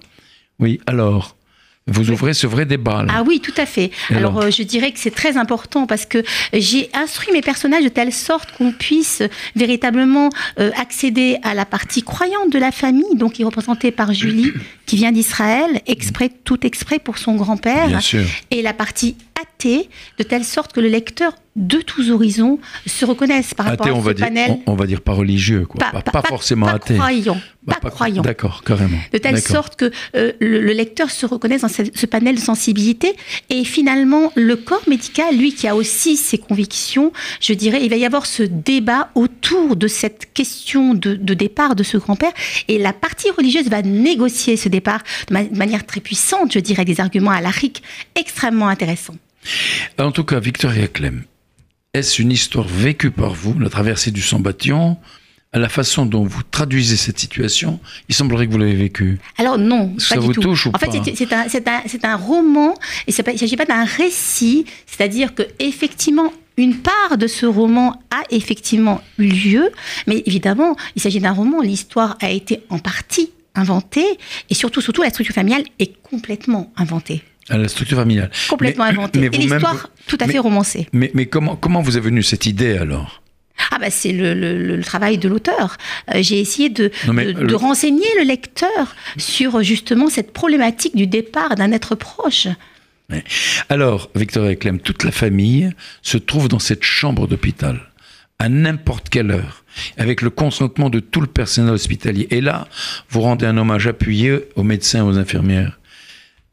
Oui, 0.60 0.80
alors, 0.88 1.36
vous 1.88 2.10
ouvrez 2.10 2.34
ce 2.34 2.48
vrai 2.48 2.66
débat. 2.66 3.04
Là. 3.04 3.14
Ah 3.18 3.24
oui, 3.26 3.40
tout 3.40 3.54
à 3.58 3.68
fait. 3.68 3.92
Et 4.10 4.16
Alors, 4.16 4.40
euh, 4.40 4.50
je 4.50 4.64
dirais 4.64 4.92
que 4.92 5.00
c'est 5.00 5.14
très 5.14 5.38
important 5.38 5.86
parce 5.86 6.06
que 6.08 6.24
j'ai 6.52 6.90
instruit 6.94 7.32
mes 7.32 7.42
personnages 7.42 7.84
de 7.84 7.90
telle 7.90 8.12
sorte 8.12 8.52
qu'on 8.54 8.72
puisse 8.72 9.22
véritablement 9.56 10.30
euh, 10.60 10.72
accéder 10.80 11.38
à 11.44 11.54
la 11.54 11.66
partie 11.66 12.02
croyante 12.02 12.52
de 12.52 12.58
la 12.58 12.72
famille, 12.72 13.16
donc 13.16 13.34
qui 13.34 13.44
est 13.44 13.46
représentée 13.46 13.92
par 13.92 14.14
Julie, 14.14 14.52
qui 14.88 14.96
vient 14.96 15.12
d'Israël, 15.12 15.82
exprès, 15.86 16.32
tout 16.44 16.66
exprès 16.66 16.98
pour 16.98 17.20
son 17.20 17.36
grand-père, 17.36 17.88
Bien 17.88 18.00
sûr. 18.02 18.26
et 18.50 18.64
la 18.64 18.74
partie 18.74 19.16
athée, 19.40 19.88
de 20.18 20.24
telle 20.24 20.44
sorte 20.44 20.74
que 20.74 20.80
le 20.80 20.88
lecteur 20.88 21.36
de 21.56 21.78
tous 21.80 22.12
horizons 22.12 22.60
se 22.86 23.06
reconnaisse 23.06 23.54
par 23.54 23.68
rapport 23.68 23.86
Athée, 23.88 23.96
à 23.96 23.98
on 23.98 24.02
ce 24.02 24.06
va, 24.06 24.14
dire, 24.14 24.26
panel. 24.26 24.60
on, 24.66 24.74
on 24.74 24.76
va 24.76 24.86
dire 24.88 25.00
pas 25.02 25.14
religieux, 25.14 25.66
quoi. 25.66 25.80
Pas, 25.92 26.02
pas 26.02 26.22
forcément 26.22 26.66
pas 26.66 26.74
athée. 26.74 26.96
croyant, 26.96 27.40
Bah, 27.64 27.78
pas 27.82 27.90
croyant 27.92 28.22
D'accord, 28.22 28.62
carrément. 28.66 28.98
de 29.14 29.18
telle 29.18 29.40
sorte 29.42 29.78
que 29.78 29.90
euh, 30.18 30.34
le, 30.42 30.60
le 30.60 30.74
lecteur 30.74 31.10
se 31.10 31.26
reconnaisse 31.26 31.62
dans 31.62 31.70
ce, 31.70 31.84
ce 31.94 32.06
panel 32.06 32.36
de 32.36 32.42
sensibilité. 32.42 33.16
Et 33.50 33.64
finalement, 33.64 34.34
le 34.36 34.58
corps 34.58 34.84
médical, 34.90 35.38
lui, 35.38 35.54
qui 35.54 35.68
a 35.68 35.76
aussi 35.76 36.18
ses 36.18 36.38
convictions, 36.38 37.14
je 37.40 37.54
dirais, 37.54 37.80
il 37.84 37.90
va 37.90 37.96
y 37.96 38.06
avoir 38.06 38.26
ce 38.26 38.44
débat 38.44 39.10
autour 39.16 39.78
de 39.78 39.88
cette 39.88 40.34
question 40.34 40.94
de, 40.94 41.16
de 41.16 41.34
départ 41.34 41.76
de 41.76 41.84
ce 41.84 41.96
grand-père. 41.98 42.34
Et 42.68 42.78
la 42.78 42.92
partie 42.92 43.30
religieuse 43.32 43.70
va 43.70 43.82
négocier 43.82 44.58
ce 44.58 44.68
départ 44.68 45.04
de, 45.30 45.34
ma- 45.34 45.44
de 45.46 45.58
manière 45.58 45.86
très 45.86 46.02
puissante, 46.02 46.52
je 46.54 46.60
dirais, 46.60 46.84
des 46.84 47.00
arguments 47.00 47.32
à 47.32 47.40
l'aric 47.40 47.82
extrêmement 48.16 48.68
intéressants. 48.68 49.16
En 50.00 50.12
tout 50.12 50.24
cas, 50.26 50.40
Victoria 50.40 50.88
Clem, 50.88 51.24
est-ce 51.96 52.22
une 52.22 52.32
histoire 52.32 52.68
vécue 52.68 53.12
par 53.12 53.34
vous, 53.34 53.58
la 53.60 53.70
traversée 53.70 54.12
du 54.12 54.22
Sambation 54.22 54.98
à 55.54 55.60
la 55.60 55.70
façon 55.70 56.06
dont 56.06 56.26
vous 56.26 56.42
traduisez 56.44 56.98
cette 56.98 57.18
situation, 57.18 57.80
il 58.10 58.16
semblerait 58.16 58.46
que 58.46 58.52
vous 58.52 58.58
l'avez 58.58 58.74
vécue. 58.76 59.20
Alors 59.38 59.58
non, 59.58 59.96
Ça 59.98 60.16
pas 60.16 60.22
vous 60.22 60.34
du 60.34 60.36
tout. 60.36 60.42
touche 60.42 60.66
ou 60.66 60.72
en 60.74 60.78
fait, 60.78 60.92
c'est- 60.92 61.16
c'est 61.88 62.04
un, 62.06 62.16
roman, 62.18 62.74
et 63.08 63.14
il 63.18 63.32
ne 63.34 63.38
s'agit 63.38 63.56
pas 63.56 63.64
d'un 63.64 63.86
récit, 63.86 64.66
c'est-à-dire 64.86 65.34
que 65.34 65.44
effectivement, 65.60 66.34
une 66.58 66.76
part 66.76 67.18
de 67.18 67.28
ce 67.28 67.46
roman 67.46 68.02
a 68.12 68.24
effectivement 68.32 69.02
eu 69.18 69.28
lieu, 69.30 69.72
mais 70.08 70.24
évidemment, 70.26 70.76
il 70.98 71.02
s'agit 71.02 71.22
d'un 71.22 71.32
roman, 71.32 71.62
l'histoire 71.62 72.18
a 72.20 72.30
été 72.32 72.60
en 72.70 72.80
partie 72.80 73.30
inventée, 73.56 74.18
et 74.50 74.54
surtout, 74.56 74.82
surtout, 74.82 75.04
la 75.04 75.10
structure 75.10 75.34
familiale 75.36 75.64
est 75.80 75.94
complètement 76.04 76.74
inventée. 76.76 77.24
À 77.50 77.58
la 77.58 77.68
structure 77.68 77.98
familiale. 77.98 78.32
Complètement 78.50 78.86
Mais- 78.86 78.92
inventée. 78.92 79.20
mais 79.20 79.28
et 79.28 79.38
l'histoire, 79.38 79.90
tout 80.08 80.18
à 80.20 80.26
mais- 80.26 80.34
fait 80.34 80.40
romancée. 80.40 80.88
Mais, 80.94 81.12
mais 81.14 81.28
comment, 81.28 81.56
comment 81.56 81.82
vous 81.82 81.96
est 81.98 82.02
venue 82.02 82.24
cette 82.24 82.46
idée 82.48 82.78
alors? 82.78 83.22
Ah 83.72 83.78
bah 83.80 83.90
c'est 83.90 84.12
le, 84.12 84.34
le- 84.34 84.76
le 84.76 84.84
travail 84.84 85.18
de 85.18 85.28
l'auteur. 85.30 85.78
Euh, 86.14 86.22
J'ai 86.22 86.40
essayé 86.40 86.70
de, 86.70 86.92
le- 87.08 87.56
renseigner 87.56 88.06
le 88.20 88.24
lecteur 88.26 88.96
sur 89.18 89.62
justement 89.64 90.10
cette 90.10 90.34
problématique 90.34 90.96
du 90.96 91.08
départ 91.08 91.56
d'un 91.56 91.72
être 91.72 91.96
proche. 91.96 92.48
Alors, 93.70 94.10
Victoria 94.16 94.56
Clem, 94.56 94.80
toute 94.80 95.04
la 95.04 95.12
famille 95.12 95.72
se 96.02 96.18
trouve 96.18 96.48
dans 96.48 96.60
cette 96.60 96.84
chambre 96.84 97.28
d'hôpital 97.28 97.80
à 98.40 98.50
n'importe 98.50 99.10
quelle 99.10 99.32
heure, 99.32 99.64
avec 99.98 100.22
le 100.22 100.30
consentement 100.30 100.90
de 100.90 101.00
tout 101.00 101.22
le 101.22 101.28
personnel 101.28 101.74
hospitalier. 101.74 102.28
Et 102.32 102.42
là, 102.42 102.68
vous 103.10 103.22
rendez 103.22 103.46
un 103.46 103.58
hommage 103.58 103.88
appuyé 103.88 104.40
aux 104.56 104.64
médecins, 104.64 105.06
aux 105.06 105.18
infirmières 105.18 105.80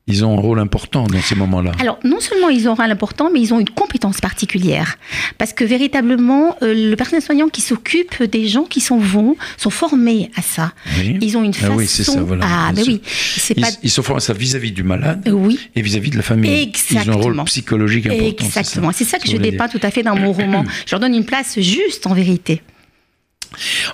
ils 0.09 0.25
ont 0.25 0.37
un 0.37 0.41
rôle 0.41 0.59
important 0.59 1.05
dans 1.05 1.21
ces 1.21 1.37
moments-là. 1.37 1.73
Alors, 1.79 1.99
non 2.03 2.19
seulement 2.19 2.49
ils 2.49 2.69
ont 2.69 2.73
un 2.73 2.75
rôle 2.75 2.91
important, 2.91 3.31
mais 3.33 3.41
ils 3.41 3.55
ont 3.55 3.61
une 3.61 3.71
compétence 3.71 4.21
particulière. 4.21 4.99
Parce 5.39 5.53
que 5.53 5.65
véritablement, 5.65 6.57
euh, 6.63 6.91
le 6.91 6.97
personnel 6.97 7.23
soignant 7.23 7.49
qui 7.49 7.61
s'occupe 7.61 8.23
des 8.25 8.49
gens 8.49 8.65
qui 8.65 8.81
sont 8.81 8.99
vont, 8.99 9.37
sont 9.57 9.71
formés 9.71 10.31
à 10.35 10.43
ça. 10.43 10.73
Ils 11.21 11.37
ont 11.37 11.45
une 11.45 11.55
façon... 11.55 11.75
Ah 11.75 11.77
oui, 11.77 11.87
c'est 11.87 12.03
ça, 12.03 12.21
voilà. 12.21 12.45
Ah, 12.49 12.73
ben 12.75 12.83
oui. 12.87 13.01
Ils, 13.51 13.61
pas... 13.61 13.69
ils, 13.83 13.91
sont 13.91 14.03
formés 14.03 14.19
à 14.19 14.21
ça 14.21 14.33
vis-à-vis 14.33 14.73
du 14.73 14.83
malade 14.83 15.29
oui. 15.33 15.59
et 15.77 15.83
vis-à-vis 15.83 16.11
de 16.11 16.17
la 16.17 16.23
famille. 16.23 16.63
Exactement. 16.63 17.03
Ils 17.05 17.11
ont 17.11 17.13
un 17.13 17.23
rôle 17.23 17.45
psychologique 17.45 18.07
important. 18.07 18.45
Exactement. 18.45 18.91
C'est 18.93 19.05
ça, 19.05 19.19
ça, 19.19 19.25
que 19.25 19.31
je 19.31 19.37
dépeins 19.37 19.69
tout 19.69 19.81
à 19.83 19.91
fait 19.91 20.03
dans 20.03 20.17
mon 20.17 20.33
roman. 20.33 20.65
Je 20.87 20.93
leur 20.93 21.01
donne 21.01 21.15
une 21.15 21.25
place 21.25 21.61
juste, 21.61 22.07
en 22.07 22.15
vérité. 22.15 22.63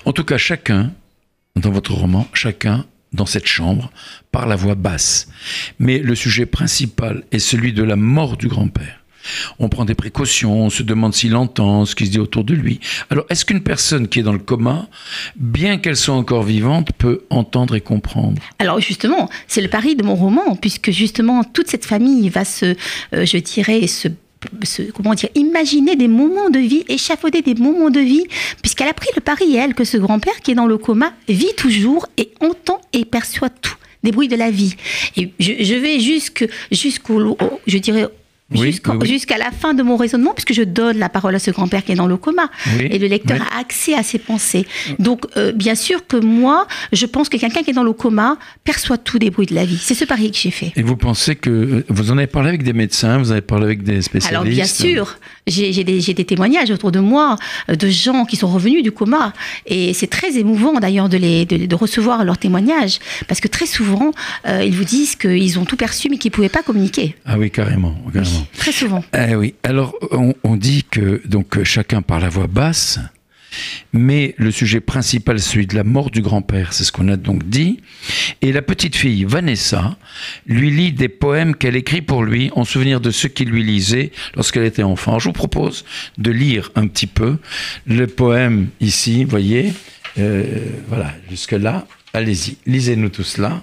En 0.05 0.13
tout 0.13 0.23
cas, 0.23 0.37
chacun, 0.37 0.91
dans 1.55 1.69
votre 1.69 1.93
roman, 1.93 2.27
chacun 2.33 2.85
dans 3.13 3.25
cette 3.25 3.47
chambre 3.47 3.91
par 4.31 4.47
la 4.47 4.55
voix 4.55 4.75
basse. 4.75 5.27
Mais 5.79 5.99
le 5.99 6.15
sujet 6.15 6.45
principal 6.45 7.23
est 7.31 7.39
celui 7.39 7.73
de 7.73 7.83
la 7.83 7.95
mort 7.95 8.37
du 8.37 8.47
grand-père. 8.47 8.99
On 9.59 9.69
prend 9.69 9.85
des 9.85 9.95
précautions, 9.95 10.65
on 10.65 10.69
se 10.69 10.83
demande 10.83 11.13
s'il 11.13 11.35
entend 11.35 11.85
ce 11.85 11.95
qui 11.95 12.05
se 12.05 12.11
dit 12.11 12.19
autour 12.19 12.43
de 12.43 12.53
lui. 12.53 12.79
Alors, 13.09 13.25
est-ce 13.29 13.45
qu'une 13.45 13.61
personne 13.61 14.07
qui 14.07 14.19
est 14.19 14.23
dans 14.23 14.33
le 14.33 14.39
coma, 14.39 14.87
bien 15.35 15.77
qu'elle 15.77 15.97
soit 15.97 16.15
encore 16.15 16.43
vivante, 16.43 16.91
peut 16.97 17.23
entendre 17.29 17.75
et 17.75 17.81
comprendre? 17.81 18.41
Alors, 18.59 18.79
justement, 18.79 19.29
c'est 19.47 19.61
le 19.61 19.67
pari 19.67 19.95
de 19.95 20.03
mon 20.03 20.15
roman, 20.15 20.55
puisque 20.55 20.91
justement, 20.91 21.43
toute 21.43 21.67
cette 21.67 21.85
famille 21.85 22.29
va 22.29 22.45
se, 22.45 22.75
euh, 23.13 23.25
je 23.25 23.37
dirais, 23.37 23.85
se 23.87 24.07
comment 24.93 25.13
imaginer 25.35 25.95
des 25.95 26.07
moments 26.07 26.49
de 26.49 26.59
vie, 26.59 26.83
échafauder 26.87 27.41
des 27.41 27.55
moments 27.55 27.89
de 27.89 27.99
vie, 27.99 28.25
puisqu'elle 28.61 28.87
a 28.87 28.93
pris 28.93 29.09
le 29.15 29.21
pari, 29.21 29.55
elle, 29.55 29.73
que 29.73 29.83
ce 29.83 29.97
grand-père 29.97 30.39
qui 30.41 30.51
est 30.51 30.55
dans 30.55 30.67
le 30.67 30.77
coma 30.77 31.13
vit 31.27 31.53
toujours 31.57 32.07
et 32.17 32.31
entend 32.39 32.81
et 32.93 33.05
perçoit 33.05 33.49
tout 33.49 33.75
des 34.03 34.11
bruits 34.11 34.27
de 34.27 34.35
la 34.35 34.49
vie. 34.49 34.75
Et 35.17 35.31
je, 35.39 35.73
vais 35.75 35.99
jusqu'au, 35.99 37.37
je 37.67 37.77
dirais, 37.77 38.07
jusqu'à 38.51 39.37
la 39.37 39.51
fin 39.51 39.73
de 39.73 39.83
mon 39.83 39.95
raisonnement, 39.95 40.33
puisque 40.33 40.53
je 40.53 40.63
donne 40.63 40.97
la 40.97 41.09
parole 41.09 41.35
à 41.35 41.39
ce 41.39 41.51
grand-père 41.51 41.83
qui 41.83 41.91
est 41.91 41.95
dans 41.95 42.07
le 42.07 42.17
coma. 42.17 42.49
et 42.79 42.97
le 42.97 43.07
lecteur 43.07 43.41
a 43.41 43.59
accès 43.59 43.93
à 43.93 44.03
ses 44.03 44.19
pensées. 44.19 44.65
Donc, 44.97 45.25
euh, 45.37 45.51
bien 45.51 45.75
sûr 45.75 46.05
que 46.07 46.17
moi, 46.17 46.67
je 46.91 47.05
pense 47.05 47.29
que 47.29 47.37
quelqu'un 47.37 47.61
qui 47.61 47.71
est 47.71 47.73
dans 47.73 47.83
le 47.83 47.93
coma 47.93 48.37
perçoit 48.63 48.97
tous 48.97 49.19
les 49.19 49.29
bruits 49.29 49.45
de 49.45 49.55
la 49.55 49.65
vie. 49.65 49.79
C'est 49.81 49.93
ce 49.93 50.05
pari 50.05 50.31
que 50.31 50.37
j'ai 50.37 50.51
fait. 50.51 50.71
Et 50.75 50.83
vous 50.83 50.97
pensez 50.97 51.35
que. 51.35 51.85
Vous 51.89 52.11
en 52.11 52.17
avez 52.17 52.27
parlé 52.27 52.49
avec 52.49 52.63
des 52.63 52.73
médecins, 52.73 53.17
vous 53.17 53.31
avez 53.31 53.41
parlé 53.41 53.65
avec 53.65 53.83
des 53.83 54.01
spécialistes? 54.01 54.29
Alors, 54.31 54.43
bien 54.43 54.65
sûr. 54.65 55.17
J'ai 55.47 55.83
des, 55.83 56.13
des, 56.13 56.25
témoignages 56.25 56.69
autour 56.69 56.91
de 56.91 56.99
moi 56.99 57.37
euh, 57.69 57.75
de 57.75 57.87
gens 57.87 58.25
qui 58.25 58.35
sont 58.35 58.47
revenus 58.47 58.83
du 58.83 58.91
coma. 58.91 59.33
Et 59.65 59.93
c'est 59.93 60.07
très 60.07 60.37
émouvant, 60.37 60.73
d'ailleurs, 60.79 61.09
de, 61.09 61.75
recevoir 61.75 62.23
leurs 62.23 62.37
témoignages. 62.37 62.99
Parce 63.27 63.39
que 63.39 63.47
très 63.47 63.65
souvent, 63.65 64.11
euh, 64.47 64.63
ils 64.63 64.75
vous 64.75 64.83
disent 64.83 65.15
qu'ils 65.15 65.59
ont 65.59 65.65
tout 65.65 65.77
perçu, 65.77 66.09
mais 66.09 66.17
qu'ils 66.17 66.31
ne 66.31 66.35
pouvaient 66.35 66.49
pas 66.49 66.63
communiquer. 66.63 67.15
Ah 67.25 67.37
oui, 67.37 67.49
carrément. 67.51 67.95
carrément. 68.13 68.38
Très 68.57 68.71
souvent. 68.71 69.03
Eh 69.17 69.35
oui. 69.35 69.55
Alors, 69.63 69.95
on, 70.11 70.55
dit 70.55 70.85
que 70.89 71.21
donc 71.25 71.63
chacun 71.63 72.01
par 72.01 72.19
la 72.19 72.29
voix 72.29 72.47
basse, 72.47 72.99
mais 73.93 74.35
le 74.37 74.51
sujet 74.51 74.79
principal, 74.79 75.39
celui 75.39 75.67
de 75.67 75.75
la 75.75 75.83
mort 75.83 76.11
du 76.11 76.21
grand-père, 76.21 76.73
c'est 76.73 76.83
ce 76.83 76.91
qu'on 76.91 77.07
a 77.07 77.17
donc 77.17 77.47
dit. 77.47 77.79
Et 78.41 78.51
la 78.51 78.61
petite 78.61 78.95
fille, 78.95 79.25
Vanessa, 79.25 79.97
lui 80.45 80.71
lit 80.71 80.91
des 80.91 81.09
poèmes 81.09 81.55
qu'elle 81.55 81.75
écrit 81.75 82.01
pour 82.01 82.23
lui 82.23 82.51
en 82.55 82.63
souvenir 82.63 83.01
de 83.01 83.11
ceux 83.11 83.29
qu'il 83.29 83.49
lui 83.49 83.63
lisait 83.63 84.11
lorsqu'elle 84.35 84.65
était 84.65 84.83
enfant. 84.83 85.19
je 85.19 85.25
vous 85.25 85.33
propose 85.33 85.85
de 86.17 86.31
lire 86.31 86.71
un 86.75 86.87
petit 86.87 87.07
peu 87.07 87.37
le 87.87 88.07
poème 88.07 88.67
ici, 88.81 89.23
voyez. 89.23 89.73
Euh, 90.17 90.43
voilà, 90.87 91.13
jusque-là. 91.29 91.87
Allez-y, 92.13 92.57
lisez-nous 92.65 93.09
tout 93.09 93.23
cela. 93.23 93.61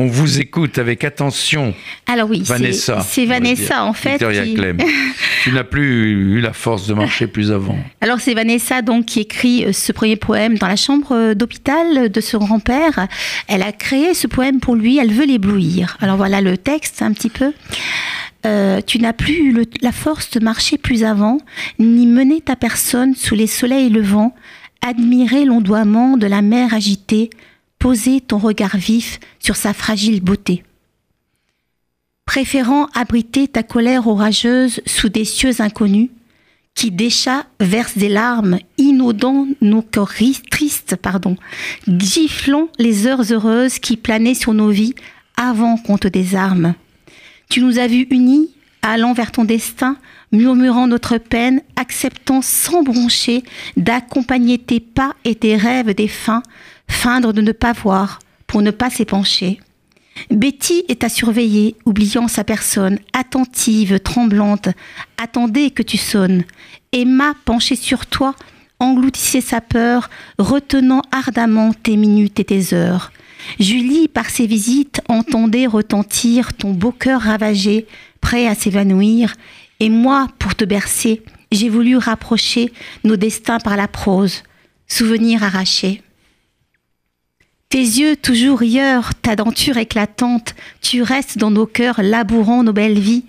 On 0.00 0.06
vous 0.06 0.38
écoute 0.38 0.78
avec 0.78 1.02
attention. 1.02 1.74
Alors 2.06 2.30
oui, 2.30 2.42
Vanessa. 2.44 3.00
C'est 3.00 3.26
Vanessa 3.26 3.84
en 3.84 3.92
fait. 3.92 4.10
Victoria 4.10 4.44
Clem. 4.44 4.78
tu 5.42 5.50
n'as 5.50 5.64
plus 5.64 6.36
eu 6.36 6.40
la 6.40 6.52
force 6.52 6.86
de 6.86 6.94
marcher 6.94 7.26
plus 7.26 7.50
avant. 7.50 7.76
Alors 8.00 8.20
c'est 8.20 8.32
Vanessa 8.32 8.80
donc 8.80 9.06
qui 9.06 9.18
écrit 9.18 9.64
euh, 9.64 9.72
ce 9.72 9.90
premier 9.90 10.14
poème 10.14 10.56
dans 10.56 10.68
la 10.68 10.76
chambre 10.76 11.08
euh, 11.10 11.34
d'hôpital 11.34 12.12
de 12.12 12.20
son 12.20 12.38
grand-père. 12.38 13.08
Elle 13.48 13.64
a 13.64 13.72
créé 13.72 14.14
ce 14.14 14.28
poème 14.28 14.60
pour 14.60 14.76
lui. 14.76 14.98
Elle 14.98 15.12
veut 15.12 15.26
l'éblouir. 15.26 15.96
Alors 16.00 16.16
voilà 16.16 16.42
le 16.42 16.56
texte 16.56 17.02
un 17.02 17.12
petit 17.12 17.30
peu. 17.30 17.52
Euh, 18.46 18.80
tu 18.80 19.00
n'as 19.00 19.12
plus 19.12 19.66
la 19.82 19.90
force 19.90 20.30
de 20.30 20.38
marcher 20.38 20.78
plus 20.78 21.02
avant, 21.02 21.38
ni 21.80 22.06
mener 22.06 22.40
ta 22.40 22.54
personne 22.54 23.16
sous 23.16 23.34
les 23.34 23.48
soleils 23.48 23.90
levants, 23.90 24.32
admirer 24.80 25.44
l'ondoiement 25.44 26.16
de 26.16 26.28
la 26.28 26.40
mer 26.40 26.72
agitée, 26.72 27.30
poser 27.78 28.20
ton 28.20 28.38
regard 28.38 28.76
vif 28.76 29.20
sur 29.38 29.56
sa 29.56 29.72
fragile 29.72 30.20
beauté. 30.20 30.64
Préférant 32.24 32.88
abriter 32.94 33.48
ta 33.48 33.62
colère 33.62 34.06
orageuse 34.06 34.80
sous 34.86 35.08
des 35.08 35.24
cieux 35.24 35.60
inconnus, 35.60 36.10
qui 36.74 36.92
déjà 36.92 37.44
versent 37.58 37.98
des 37.98 38.08
larmes, 38.08 38.58
inondant 38.76 39.48
nos 39.60 39.82
cœurs 39.82 40.14
tristes, 40.48 40.94
pardon, 40.94 41.36
giflant 41.88 42.68
les 42.78 43.08
heures 43.08 43.32
heureuses 43.32 43.80
qui 43.80 43.96
planaient 43.96 44.34
sur 44.34 44.54
nos 44.54 44.70
vies 44.70 44.94
avant 45.36 45.76
qu'on 45.76 45.98
te 45.98 46.06
désarme. 46.06 46.74
Tu 47.50 47.62
nous 47.62 47.80
as 47.80 47.88
vus 47.88 48.06
unis, 48.10 48.50
allant 48.82 49.12
vers 49.12 49.32
ton 49.32 49.44
destin, 49.44 49.96
murmurant 50.30 50.86
notre 50.86 51.18
peine, 51.18 51.62
acceptant 51.74 52.42
sans 52.42 52.82
broncher 52.84 53.42
d'accompagner 53.76 54.58
tes 54.58 54.78
pas 54.78 55.16
et 55.24 55.34
tes 55.34 55.56
rêves 55.56 55.94
défunts 55.94 56.42
feindre 56.90 57.32
de 57.32 57.40
ne 57.40 57.52
pas 57.52 57.72
voir 57.72 58.18
pour 58.46 58.62
ne 58.62 58.70
pas 58.70 58.90
s'épancher. 58.90 59.60
Betty 60.30 60.84
est 60.88 61.04
à 61.04 61.08
surveiller, 61.08 61.76
oubliant 61.84 62.28
sa 62.28 62.44
personne, 62.44 62.98
attentive, 63.12 64.00
tremblante, 64.00 64.68
attendait 65.22 65.70
que 65.70 65.82
tu 65.82 65.96
sonnes. 65.96 66.44
Emma, 66.92 67.34
penchée 67.44 67.76
sur 67.76 68.06
toi, 68.06 68.34
engloutissait 68.80 69.40
sa 69.40 69.60
peur, 69.60 70.10
retenant 70.38 71.02
ardemment 71.12 71.72
tes 71.72 71.96
minutes 71.96 72.40
et 72.40 72.44
tes 72.44 72.74
heures. 72.74 73.12
Julie, 73.60 74.08
par 74.08 74.28
ses 74.30 74.46
visites, 74.46 75.00
entendait 75.08 75.66
retentir 75.66 76.52
ton 76.54 76.72
beau 76.72 76.92
cœur 76.92 77.22
ravagé, 77.22 77.86
prêt 78.20 78.46
à 78.46 78.54
s'évanouir, 78.54 79.34
et 79.80 79.90
moi, 79.90 80.26
pour 80.38 80.54
te 80.56 80.64
bercer, 80.64 81.22
j'ai 81.52 81.68
voulu 81.68 81.96
rapprocher 81.96 82.72
nos 83.04 83.16
destins 83.16 83.60
par 83.60 83.76
la 83.76 83.88
prose, 83.88 84.42
souvenirs 84.88 85.44
arrachés. 85.44 86.02
Tes 87.70 87.80
yeux 87.80 88.16
toujours 88.16 88.60
rieurs, 88.60 89.14
ta 89.20 89.36
denture 89.36 89.76
éclatante, 89.76 90.54
tu 90.80 91.02
restes 91.02 91.36
dans 91.36 91.50
nos 91.50 91.66
cœurs 91.66 92.00
labourant 92.02 92.62
nos 92.62 92.72
belles 92.72 92.98
vies, 92.98 93.24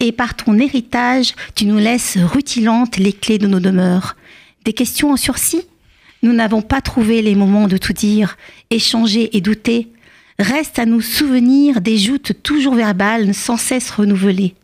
et 0.00 0.10
par 0.10 0.34
ton 0.34 0.58
héritage, 0.58 1.34
tu 1.54 1.64
nous 1.64 1.78
laisses 1.78 2.18
rutilantes 2.18 2.96
les 2.96 3.12
clés 3.12 3.38
de 3.38 3.46
nos 3.46 3.60
demeures. 3.60 4.16
Des 4.64 4.72
questions 4.72 5.12
en 5.12 5.16
sursis? 5.16 5.62
Nous 6.24 6.32
n'avons 6.32 6.60
pas 6.60 6.80
trouvé 6.80 7.22
les 7.22 7.36
moments 7.36 7.68
de 7.68 7.76
tout 7.76 7.92
dire, 7.92 8.36
échanger 8.70 9.36
et 9.36 9.40
douter. 9.40 9.86
Reste 10.40 10.80
à 10.80 10.86
nous 10.86 11.00
souvenir 11.00 11.80
des 11.80 11.96
joutes 11.96 12.32
toujours 12.42 12.74
verbales 12.74 13.32
sans 13.32 13.56
cesse 13.56 13.92
renouvelées 13.92 14.56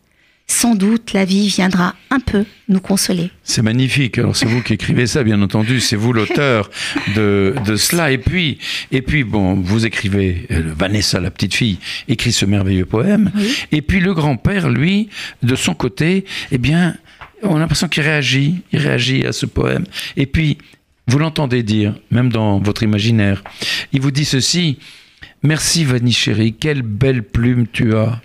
sans 0.51 0.75
doute 0.75 1.13
la 1.13 1.25
vie 1.25 1.49
viendra 1.49 1.95
un 2.11 2.19
peu 2.19 2.45
nous 2.69 2.81
consoler. 2.81 3.31
C'est 3.45 3.63
magnifique. 3.63 4.19
Alors 4.19 4.35
c'est 4.35 4.47
vous 4.47 4.63
qui 4.63 4.73
écrivez 4.73 5.07
ça, 5.07 5.23
bien 5.23 5.41
entendu. 5.43 5.81
C'est 5.81 5.97
vous 5.97 6.13
l'auteur 6.13 6.71
de, 7.15 7.55
cela. 7.77 8.11
Et 8.11 8.19
puis, 8.19 8.59
et 8.91 9.01
puis 9.01 9.23
bon, 9.23 9.55
vous 9.55 9.87
écrivez 9.87 10.47
euh, 10.51 10.73
Vanessa, 10.77 11.21
la 11.21 11.31
petite 11.31 11.55
fille, 11.55 11.79
écrit 12.09 12.33
ce 12.33 12.45
merveilleux 12.47 12.85
poème. 12.85 13.31
Et 13.71 13.81
puis 13.81 14.01
le 14.01 14.13
grand-père, 14.13 14.69
lui, 14.69 15.09
de 15.43 15.55
son 15.55 15.75
côté, 15.75 16.25
eh 16.51 16.59
bien, 16.59 16.97
on 17.43 17.57
a 17.57 17.59
l'impression 17.61 17.89
qu'il 17.89 18.03
réagit. 18.03 18.57
Il 18.73 18.81
réagit 18.81 19.25
à 19.25 19.33
ce 19.33 19.47
poème. 19.47 19.85
Et 20.17 20.27
puis, 20.27 20.59
vous 21.07 21.19
l'entendez 21.19 21.63
dire, 21.63 21.95
même 22.11 22.31
dans 22.31 22.59
votre 22.59 22.83
imaginaire. 22.83 23.45
Il 23.93 24.01
vous 24.01 24.11
dit 24.11 24.25
ceci. 24.25 24.79
Merci 25.43 25.85
Vanny 25.85 26.15
quelle 26.61 26.83
belle 26.83 27.23
plume 27.23 27.67
tu 27.67 27.95
as. 27.95 28.21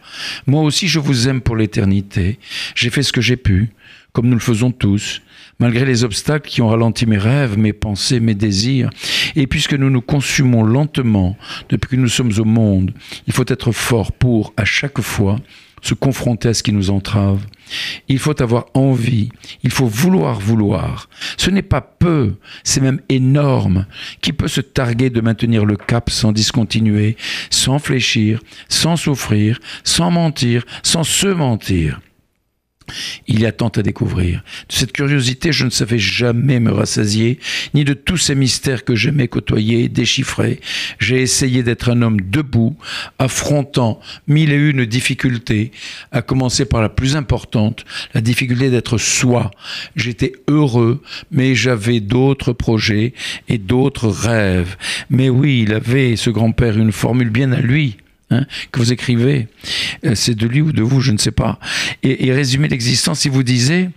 Moi 0.48 0.62
aussi 0.62 0.90
je 0.90 1.00
vous 1.00 1.30
aime 1.30 1.40
pour 1.40 1.56
l'éternité. 1.56 2.40
J'ai 2.76 2.90
fait 2.90 3.04
ce 3.04 3.14
que 3.14 3.22
j'ai 3.22 3.38
pu, 3.38 3.70
comme 4.12 4.28
nous 4.28 4.34
le 4.34 4.42
faisons 4.42 4.72
tous. 4.72 5.22
malgré 5.58 5.86
les 5.86 6.04
obstacles 6.04 6.50
qui 6.50 6.62
ont 6.62 6.68
ralenti 6.68 7.06
mes 7.06 7.18
rêves, 7.18 7.58
mes 7.58 7.72
pensées, 7.72 8.20
mes 8.20 8.36
désirs. 8.36 8.90
Et 9.38 9.48
puisque 9.48 9.74
nous 9.74 9.90
nous 9.90 10.02
consumons 10.02 10.64
lentement 10.64 11.38
depuis 11.70 11.96
que 11.96 12.02
nous 12.02 12.10
sommes 12.10 12.34
au 12.38 12.44
monde, 12.44 12.94
il 13.28 13.34
faut 13.34 13.46
être 13.48 13.72
fort 13.72 14.12
pour, 14.12 14.54
à 14.58 14.66
chaque 14.66 15.00
fois, 15.00 15.38
se 15.86 15.94
confronter 15.94 16.50
à 16.50 16.54
ce 16.54 16.64
qui 16.64 16.72
nous 16.72 16.90
entrave. 16.90 17.46
Il 18.08 18.20
faut 18.20 18.42
avoir 18.42 18.66
envie, 18.74 19.30
il 19.64 19.72
faut 19.72 19.88
vouloir 19.88 20.40
vouloir. 20.40 21.10
Ce 21.38 21.50
n'est 21.50 21.62
pas 21.62 21.82
peu, 21.82 22.36
c'est 22.64 22.82
même 22.82 23.02
énorme. 23.10 23.86
Qui 24.22 24.34
peut 24.34 24.48
se 24.48 24.62
targuer 24.62 25.10
de 25.10 25.22
maintenir 25.22 25.66
le 25.66 25.76
cap 25.76 26.10
sans 26.10 26.32
discontinuer, 26.32 27.18
sans 27.50 27.80
fléchir, 27.80 28.42
sans 28.70 28.96
souffrir, 28.96 29.60
sans 29.84 30.12
mentir, 30.12 30.64
sans 30.84 31.04
se 31.04 31.28
mentir? 31.28 32.00
Il 33.28 33.40
y 33.40 33.46
a 33.46 33.52
tant 33.52 33.70
à 33.70 33.82
découvrir. 33.82 34.44
De 34.70 34.74
cette 34.74 34.92
curiosité, 34.92 35.52
je 35.52 35.66
ne 35.66 35.70
savais 35.70 36.00
jamais 36.00 36.60
me 36.60 36.72
rassasier, 36.72 37.40
ni 37.74 37.84
de 37.84 37.94
tous 37.94 38.18
ces 38.18 38.36
mystères 38.36 38.86
que 38.86 38.96
j'aimais 38.96 39.28
côtoyer, 39.28 39.90
déchiffrer. 39.90 40.60
J'ai 41.00 41.22
essayé 41.22 41.64
d'être 41.64 41.90
un 41.90 42.02
homme 42.02 42.22
debout, 42.22 42.76
affrontant 43.20 44.00
mille 44.28 44.52
et 44.52 44.56
une 44.56 44.86
difficultés, 44.86 45.72
à 46.12 46.22
commencer 46.22 46.66
par 46.66 46.82
la 46.82 46.90
plus 46.90 47.16
importante, 47.16 47.86
la 48.14 48.22
difficulté 48.22 48.70
d'être 48.70 48.98
soi. 48.98 49.52
J'étais 49.96 50.34
heureux, 50.48 51.02
mais 51.32 51.56
j'avais 51.56 52.00
d'autres 52.00 52.54
projets 52.54 53.14
et 53.48 53.58
d'autres 53.58 54.08
rêves. 54.08 54.78
Mais 55.10 55.30
oui, 55.30 55.64
il 55.64 55.74
avait, 55.74 56.16
ce 56.16 56.30
grand-père, 56.30 56.78
une 56.78 56.92
formule 56.92 57.30
bien 57.30 57.52
à 57.52 57.60
lui. 57.60 57.98
Hein, 58.32 58.46
que 58.72 58.80
vous 58.80 58.92
écrivez. 58.92 59.48
Euh, 60.04 60.16
c'est 60.16 60.34
de 60.34 60.48
lui 60.48 60.62
ou 60.62 60.72
de 60.72 60.82
vous, 60.82 61.00
je 61.00 61.12
ne 61.12 61.18
sais 61.18 61.32
pas. 61.32 61.60
Et, 62.02 62.28
et 62.28 62.34
résumer 62.34 62.68
l'existence, 62.68 63.26
il 63.26 63.32
vous 63.32 63.44
disait, 63.44 63.90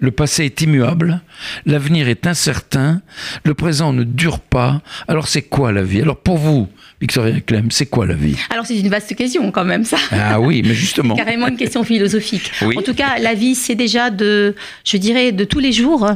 le 0.00 0.10
passé 0.10 0.44
est 0.44 0.60
immuable, 0.60 1.20
l'avenir 1.66 2.08
est 2.08 2.26
incertain, 2.26 3.02
le 3.44 3.54
présent 3.54 3.92
ne 3.92 4.04
dure 4.04 4.40
pas. 4.40 4.80
Alors 5.08 5.28
c'est 5.28 5.42
quoi 5.42 5.72
la 5.72 5.82
vie? 5.82 6.00
Alors 6.00 6.18
pour 6.18 6.38
vous, 6.38 6.68
Victoria 7.00 7.40
Clem, 7.40 7.70
c'est 7.70 7.86
quoi 7.86 8.06
la 8.06 8.14
vie? 8.14 8.36
Alors 8.50 8.66
c'est 8.66 8.78
une 8.78 8.88
vaste 8.88 9.14
question 9.14 9.50
quand 9.52 9.64
même 9.64 9.84
ça. 9.84 9.98
Ah 10.10 10.40
oui, 10.40 10.62
mais 10.64 10.74
justement. 10.74 11.14
Carrément 11.16 11.46
une 11.46 11.56
question 11.56 11.84
philosophique. 11.84 12.50
En 12.62 12.82
tout 12.82 12.94
cas, 12.94 13.18
la 13.18 13.34
vie, 13.34 13.54
c'est 13.54 13.74
déjà 13.76 14.10
de, 14.10 14.54
je 14.84 14.96
dirais, 14.96 15.32
de 15.32 15.44
tous 15.44 15.60
les 15.60 15.72
jours, 15.72 16.08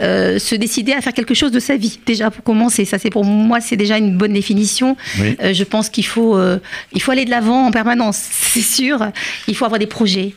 euh, 0.00 0.38
se 0.38 0.54
décider 0.54 0.92
à 0.92 1.00
faire 1.00 1.14
quelque 1.14 1.34
chose 1.34 1.52
de 1.52 1.60
sa 1.60 1.76
vie. 1.76 1.98
Déjà 2.04 2.30
pour 2.30 2.44
commencer, 2.44 2.84
ça 2.84 2.98
c'est 2.98 3.08
pour 3.08 3.24
moi, 3.24 3.60
c'est 3.60 3.76
déjà 3.76 3.96
une 3.96 4.16
bonne 4.16 4.34
définition. 4.34 4.96
Euh, 5.18 5.54
je 5.54 5.64
pense 5.64 5.88
qu'il 5.88 6.04
faut, 6.04 6.36
euh, 6.36 6.58
il 6.92 7.00
faut 7.00 7.12
aller 7.12 7.24
de 7.24 7.30
l'avant 7.30 7.66
en 7.66 7.70
permanence, 7.70 8.18
c'est 8.30 8.60
sûr. 8.60 9.10
Il 9.48 9.56
faut 9.56 9.64
avoir 9.64 9.78
des 9.78 9.86
projets, 9.86 10.34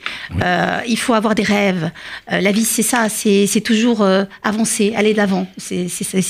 il 0.88 0.98
faut 0.98 1.13
avoir 1.13 1.36
des 1.36 1.44
rêves. 1.44 1.91
la 2.29 2.51
vie, 2.51 2.65
c'est 2.65 2.84
ça, 2.89 3.08
c'est 3.10 3.62
toujours 3.62 4.08
avancer, 4.43 4.93
aller 4.96 5.13
de 5.13 5.17
l'avant. 5.17 5.48
C'est, 5.58 5.88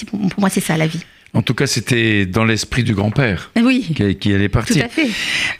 pour 0.09 0.39
moi, 0.39 0.49
c'est 0.49 0.61
ça 0.61 0.77
la 0.77 0.87
vie. 0.87 1.03
En 1.33 1.41
tout 1.41 1.53
cas, 1.53 1.67
c'était 1.67 2.25
dans 2.25 2.43
l'esprit 2.43 2.83
du 2.83 2.95
grand-père 2.95 3.51
oui, 3.55 3.95
qui, 4.19 4.33
allait 4.33 4.49
partir. 4.49 4.77
Tout 4.77 4.85
à 4.85 4.89
fait. 4.89 5.09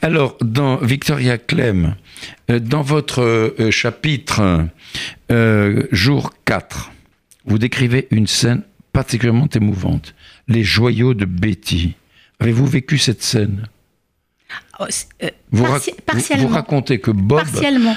Alors, 0.02 0.36
dans 0.40 0.76
Victoria 0.78 1.38
Clem, 1.38 1.94
euh, 2.50 2.58
dans 2.58 2.82
votre 2.82 3.22
euh, 3.22 3.70
chapitre 3.70 4.66
euh, 5.30 5.86
jour 5.92 6.32
4, 6.44 6.90
vous 7.46 7.58
décrivez 7.58 8.08
une 8.10 8.26
scène 8.26 8.62
particulièrement 8.92 9.48
émouvante, 9.54 10.14
les 10.48 10.64
joyaux 10.64 11.14
de 11.14 11.24
Betty. 11.24 11.94
Avez-vous 12.40 12.66
vécu 12.66 12.98
cette 12.98 13.22
scène? 13.22 13.62
euh, 13.62 13.79
vous, 15.52 15.64
partiellement. 16.06 16.48
vous, 16.48 16.54
racontez 16.54 17.00
que 17.00 17.10
Bob, 17.10 17.42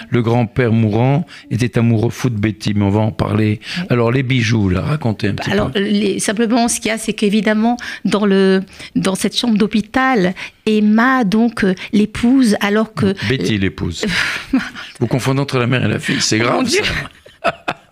le 0.09 0.21
grand-père 0.21 0.71
mourant, 0.71 1.25
était 1.49 1.77
amoureux 1.77 2.09
fou 2.09 2.29
de 2.29 2.37
Betty, 2.37 2.73
mais 2.73 2.83
on 2.83 2.89
va 2.89 2.99
en 2.99 3.11
parler. 3.11 3.59
Alors 3.89 4.11
les 4.11 4.23
bijoux, 4.23 4.69
là, 4.69 4.81
racontez 4.81 5.29
un 5.29 5.35
petit 5.35 5.51
Alors, 5.51 5.71
peu. 5.71 5.79
Les, 5.79 6.19
simplement, 6.19 6.67
ce 6.67 6.79
qu'il 6.79 6.89
y 6.89 6.91
a, 6.91 6.97
c'est 6.97 7.13
qu'évidemment, 7.13 7.77
dans, 8.05 8.25
le, 8.25 8.61
dans 8.95 9.15
cette 9.15 9.37
chambre 9.37 9.57
d'hôpital, 9.57 10.33
Emma, 10.65 11.23
donc, 11.23 11.63
euh, 11.63 11.73
l'épouse, 11.93 12.57
alors 12.59 12.93
que... 12.93 13.13
Betty, 13.29 13.57
l'épouse. 13.57 14.05
vous 14.99 15.07
confondez 15.07 15.41
entre 15.41 15.59
la 15.59 15.67
mère 15.67 15.85
et 15.85 15.89
la 15.89 15.99
fille, 15.99 16.21
c'est 16.21 16.39
grave, 16.39 16.67
ça. 16.67 16.83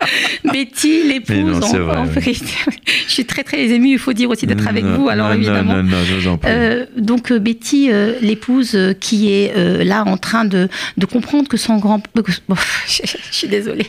Betty, 0.51 1.03
l'épouse, 1.07 1.63
en, 1.63 2.05
je 2.15 3.11
suis 3.11 3.25
très 3.25 3.43
très 3.43 3.69
émue. 3.69 3.91
Il 3.91 3.99
faut 3.99 4.13
dire 4.13 4.29
aussi 4.29 4.47
d'être 4.47 4.67
avec 4.67 4.83
vous, 4.83 5.09
alors 5.09 5.31
évidemment. 5.31 5.83
Non. 5.83 6.39
Euh, 6.45 6.85
donc 6.97 7.31
euh, 7.31 7.39
Betty, 7.39 7.89
euh, 7.91 8.15
l'épouse, 8.21 8.77
qui 8.99 9.31
est 9.31 9.53
là 9.83 10.03
en 10.05 10.17
train 10.17 10.45
de, 10.45 10.69
de 10.97 11.05
comprendre 11.05 11.47
que 11.47 11.57
son 11.57 11.77
grand, 11.77 12.01
je, 12.87 13.01
suis 13.31 13.47
désolée, 13.47 13.87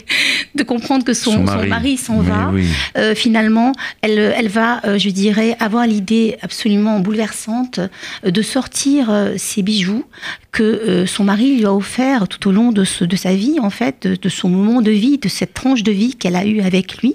de 0.55 0.63
comprendre 0.63 1.05
que 1.05 1.15
son, 1.15 1.43
mari 1.43 1.97
s'en 1.97 2.21
va. 2.21 2.53
finalement, 3.15 3.73
elle, 4.03 4.19
elle 4.19 4.49
va, 4.49 4.81
je 4.99 5.11
dirais, 5.11 5.57
avoir 5.61 5.87
l'idée 5.87 6.37
absolument 6.43 7.01
bouleversante 7.01 7.81
de 8.25 8.43
sortir 8.43 9.11
ses 9.37 9.63
bijoux 9.63 10.05
que 10.51 11.07
son 11.07 11.25
mari 11.25 11.57
lui 11.57 11.65
a 11.65 11.73
offert 11.73 12.29
tout 12.29 12.49
au 12.49 12.53
long 12.53 12.73
de, 12.73 12.85
de 13.05 13.17
sa 13.17 13.35
vie, 13.35 13.59
en 13.59 13.71
fait, 13.71 14.07
de, 14.07 14.17
de 14.17 14.29
son 14.29 14.51
moment 14.51 14.83
de 14.83 14.91
vie, 14.91 15.17
de 15.17 15.29
cette 15.29 15.55
tranche 15.55 15.83
de 15.83 15.93
vie 15.93 16.02
qu'elle 16.11 16.37
a 16.37 16.45
eue 16.45 16.61
avec 16.61 16.99
lui. 16.99 17.15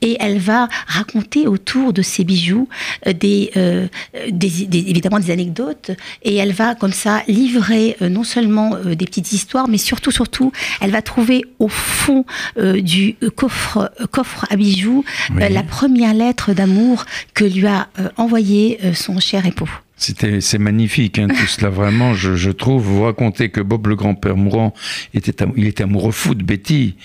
Et 0.00 0.16
elle 0.20 0.38
va 0.38 0.68
raconter 0.86 1.46
autour 1.46 1.92
de 1.92 2.02
ces 2.02 2.24
bijoux 2.24 2.68
euh, 3.06 3.12
euh, 3.56 3.86
des, 4.30 4.62
évidemment 4.90 5.18
des 5.18 5.30
anecdotes. 5.30 5.90
Et 6.22 6.36
elle 6.36 6.52
va 6.52 6.74
comme 6.74 6.92
ça 6.92 7.22
livrer 7.28 7.96
euh, 8.02 8.08
non 8.08 8.24
seulement 8.24 8.76
des 8.84 9.06
petites 9.06 9.32
histoires, 9.32 9.68
mais 9.68 9.78
surtout, 9.78 10.10
surtout, 10.10 10.52
elle 10.80 10.90
va 10.90 11.02
trouver 11.02 11.44
au 11.58 11.68
fond 11.68 12.24
du 12.56 13.16
coffre, 13.34 13.90
coffre 14.10 14.46
à 14.50 14.56
bijoux 14.56 15.04
la 15.36 15.62
première 15.62 16.14
lettre 16.14 16.52
d'amour 16.52 17.04
que 17.34 17.44
lui 17.44 17.66
a 17.66 17.88
envoyé 18.16 18.78
son 18.94 19.18
cher 19.20 19.46
époux. 19.46 19.70
C'était, 20.00 20.40
c'est 20.40 20.56
magnifique, 20.56 21.18
hein, 21.18 21.28
tout 21.28 21.46
cela 21.46 21.68
vraiment. 21.68 22.14
Je, 22.14 22.50
trouve. 22.50 22.82
Vous 22.82 23.02
racontez 23.02 23.50
que 23.50 23.60
Bob 23.60 23.86
le 23.86 23.96
grand-père 23.96 24.34
mourant 24.34 24.72
était, 25.12 25.44
il 25.58 25.66
était 25.66 25.82
amoureux 25.82 26.10
fou 26.10 26.34
de 26.34 26.42
Betty. 26.42 26.96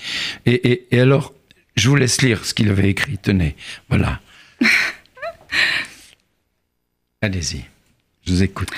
Et, 0.46 0.88
et, 0.90 1.00
alors, 1.00 1.34
je 1.76 1.90
vous 1.90 1.96
laisse 1.96 2.22
lire 2.22 2.46
ce 2.46 2.54
qu'il 2.54 2.70
avait 2.70 2.88
écrit. 2.88 3.18
Tenez, 3.18 3.54
voilà. 3.90 4.20
Allez-y, 7.20 7.66
je 8.26 8.32
vous 8.32 8.42
écoute. 8.42 8.72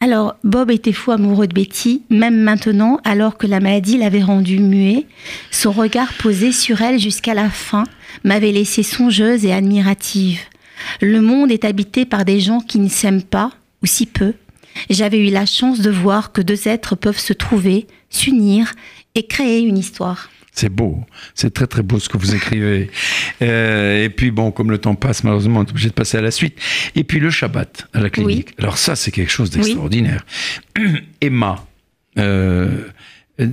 Alors, 0.00 0.34
Bob 0.42 0.72
était 0.72 0.92
fou 0.92 1.12
amoureux 1.12 1.46
de 1.46 1.54
Betty, 1.54 2.02
même 2.10 2.40
maintenant, 2.40 2.98
alors 3.04 3.38
que 3.38 3.46
la 3.46 3.60
maladie 3.60 3.98
l'avait 3.98 4.22
rendu 4.22 4.58
muet. 4.58 5.06
Son 5.52 5.70
regard 5.70 6.12
posé 6.14 6.50
sur 6.50 6.82
elle 6.82 6.98
jusqu'à 6.98 7.34
la 7.34 7.50
fin 7.50 7.84
m'avait 8.24 8.50
laissé 8.50 8.82
songeuse 8.82 9.44
et 9.44 9.52
admirative. 9.52 10.40
Le 11.00 11.20
monde 11.20 11.50
est 11.50 11.64
habité 11.64 12.04
par 12.04 12.24
des 12.24 12.40
gens 12.40 12.60
qui 12.60 12.78
ne 12.78 12.88
s'aiment 12.88 13.22
pas, 13.22 13.52
ou 13.82 13.86
si 13.86 14.06
peu. 14.06 14.34
J'avais 14.90 15.18
eu 15.18 15.30
la 15.30 15.46
chance 15.46 15.80
de 15.80 15.90
voir 15.90 16.32
que 16.32 16.40
deux 16.40 16.68
êtres 16.68 16.94
peuvent 16.94 17.18
se 17.18 17.32
trouver, 17.32 17.86
s'unir 18.10 18.74
et 19.14 19.26
créer 19.26 19.60
une 19.60 19.78
histoire. 19.78 20.30
C'est 20.52 20.68
beau, 20.68 21.04
c'est 21.36 21.54
très 21.54 21.68
très 21.68 21.82
beau 21.82 22.00
ce 22.00 22.08
que 22.08 22.18
vous 22.18 22.34
écrivez. 22.34 22.90
Euh, 23.40 24.04
et 24.04 24.08
puis 24.08 24.32
bon, 24.32 24.50
comme 24.50 24.72
le 24.72 24.78
temps 24.78 24.96
passe, 24.96 25.22
malheureusement, 25.22 25.60
on 25.60 25.64
est 25.64 25.70
obligé 25.70 25.90
de 25.90 25.94
passer 25.94 26.18
à 26.18 26.20
la 26.20 26.32
suite. 26.32 26.58
Et 26.96 27.04
puis 27.04 27.20
le 27.20 27.30
Shabbat 27.30 27.86
à 27.92 28.00
la 28.00 28.10
clinique. 28.10 28.48
Alors 28.58 28.78
ça, 28.78 28.96
c'est 28.96 29.12
quelque 29.12 29.30
chose 29.30 29.50
d'extraordinaire. 29.50 30.26
Emma, 31.20 31.64
euh, 32.18 32.88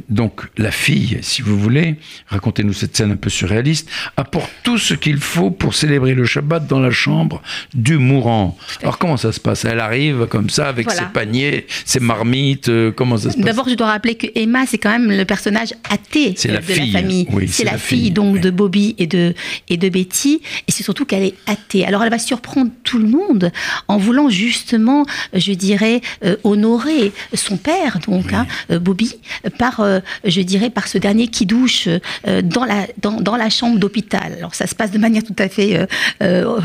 donc 0.10 0.41
la 0.58 0.71
fille, 0.71 1.19
si 1.21 1.43
vous 1.43 1.60
voulez, 1.60 1.95
racontez-nous 2.28 2.74
cette 2.74 2.98
scène 2.98 3.12
un 3.12 3.15
peu 3.15 3.30
surréaliste, 3.30 3.88
apporte 4.17 4.50
tout 4.63 4.80
ce 4.80 4.95
qu'il 4.95 5.17
faut 5.17 5.52
pour 5.52 5.76
célébrer 5.76 6.15
le 6.15 6.26
Shabbat 6.26 6.65
dans 6.65 6.80
la 6.80 6.89
chambre 6.89 7.41
du 7.74 7.98
mourant. 7.98 8.58
Alors 8.82 8.98
comment 8.98 9.17
ça 9.17 9.32
se 9.32 9.39
passe? 9.39 9.63
Elle 9.63 9.80
arrive 9.80 10.26
comme 10.26 10.50
ça 10.50 10.67
avec 10.67 10.89
ses 10.89 11.06
paniers, 11.13 11.67
ses 11.86 12.00
marmites, 12.00 12.69
euh, 12.69 12.91
comment 12.91 13.17
ça 13.17 13.30
se 13.30 13.36
passe? 13.36 13.45
D'abord, 13.45 13.69
je 13.69 13.76
dois 13.76 13.88
rappeler 13.88 14.15
que 14.15 14.28
Emma, 14.34 14.65
c'est 14.65 14.80
quand 14.80 14.89
même 14.89 15.12
le 15.12 15.26
personnage 15.26 15.74
athée 15.89 16.32
de 16.32 16.52
la, 16.52 16.62
famille. 16.62 17.28
c'est 17.48 17.63
la, 17.63 17.78
fille, 17.78 18.10
donc 18.10 18.39
de 18.39 18.50
Bobby 18.50 18.95
et 18.98 19.06
de, 19.06 19.36
et 19.69 19.78
de 19.78 19.89
Betty, 19.89 20.41
et 20.67 20.71
c'est 20.71 20.84
surtout 20.84 21.06
qu'elle 21.06 21.24
est 21.24 21.36
athée. 21.45 21.86
Alors 21.86 22.04
elle 22.04 22.10
va 22.10 22.19
surprendre 22.19 22.71
tout 22.84 22.98
le 22.98 23.08
monde 23.08 23.52
en 23.88 23.98
voulant 23.98 24.30
justement, 24.30 25.06
je 25.34 25.54
dirais, 25.54 26.02
euh, 26.24 26.38
honorer 26.43 27.12
son 27.36 27.58
père, 27.58 28.00
donc 28.08 28.34
hein, 28.34 28.48
euh, 28.71 28.80
Bobby, 28.80 29.15
par 29.60 29.75
euh, 29.80 30.00
je 30.24 30.42
dirais, 30.42 30.70
par 30.70 30.88
ce 30.88 30.98
dernier 30.98 31.28
qui 31.28 31.46
douche 31.46 31.88
euh, 32.28 32.42
dans, 32.42 32.66
la, 32.66 32.88
dans, 32.98 33.36
la 33.36 33.50
chambre 33.50 33.80
d'hôpital. 33.80 34.36
Alors 34.38 34.56
ça 34.56 34.68
se 34.68 34.76
passe 34.76 34.92
de 34.92 34.98
manière 34.98 35.24
tout 35.24 35.36
à 35.38 35.50
fait 35.50 35.88
euh, 36.22 36.60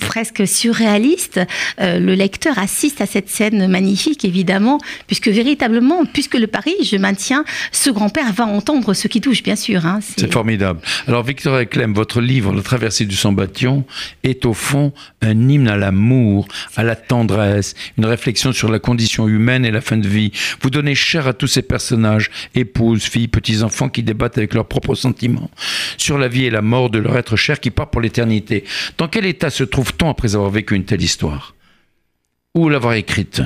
presque 0.00 0.46
surréaliste. 0.46 1.40
le 1.78 2.14
lecteur 2.14 2.58
assiste 2.58 3.00
à 3.00 3.06
cette 3.06 3.28
scène 3.28 3.66
magnifique, 3.68 4.24
évidemment, 4.24 4.78
puisque 5.06 5.28
véritablement, 5.28 6.04
puisque 6.04 6.34
le 6.34 6.46
pari, 6.46 6.74
je 6.82 6.96
maintiens, 6.96 7.44
ce 7.72 7.90
grand-père 7.90 8.32
va 8.32 8.46
entendre 8.46 8.94
ce 8.94 9.08
qui 9.08 9.20
douche, 9.20 9.42
bien 9.42 9.56
sûr. 9.56 9.86
Hein, 9.86 10.00
c'est 10.16 10.32
formidable. 10.32 10.80
Alors 11.06 11.22
Victor 11.22 11.68
Clem, 11.68 11.92
votre 11.92 12.20
livre, 12.20 12.52
La 12.54 12.62
traversée 12.62 13.04
du 13.04 13.16
Sambation, 13.16 13.84
est 14.22 14.44
au 14.46 14.54
fond 14.54 14.92
un 15.22 15.48
hymne 15.48 15.68
à 15.68 15.76
l'amour, 15.76 16.46
à 16.76 16.82
la 16.82 16.96
tendresse, 16.96 17.74
une 17.98 18.06
réflexion 18.06 18.52
sur 18.52 18.70
la 18.70 18.78
condition 18.78 19.28
humaine 19.28 19.64
et 19.64 19.70
la 19.70 19.80
fin 19.80 19.96
de 19.96 20.08
vie. 20.08 20.32
Vous 20.60 20.70
donnez 20.70 20.94
chair 20.94 21.26
à 21.26 21.32
tous 21.32 21.46
ces 21.46 21.62
personnages 21.62 22.30
épouses, 22.54 23.04
filles, 23.04 23.28
petits-enfants 23.28 23.88
qui 23.88 24.02
débattent 24.02 24.38
avec 24.38 24.54
leurs 24.54 24.66
propres 24.66 24.94
sentiments 24.94 25.50
sur 25.96 26.18
la 26.18 26.28
vie 26.28 26.44
et 26.44 26.50
la 26.50 26.62
mort 26.62 26.90
de 26.90 26.98
leur 26.98 27.16
être 27.16 27.36
cher 27.36 27.60
qui 27.60 27.70
part 27.70 27.90
pour 27.90 28.00
l'éternité. 28.00 28.64
Dans 28.98 29.08
quel 29.08 29.26
état 29.26 29.50
se 29.50 29.64
trouve-t-on 29.64 30.08
après 30.08 30.34
avoir 30.34 30.50
vécu 30.50 30.74
une 30.74 30.84
telle 30.84 31.02
histoire? 31.02 31.54
Ou 32.54 32.68
l'avoir 32.68 32.94
écrite? 32.94 33.42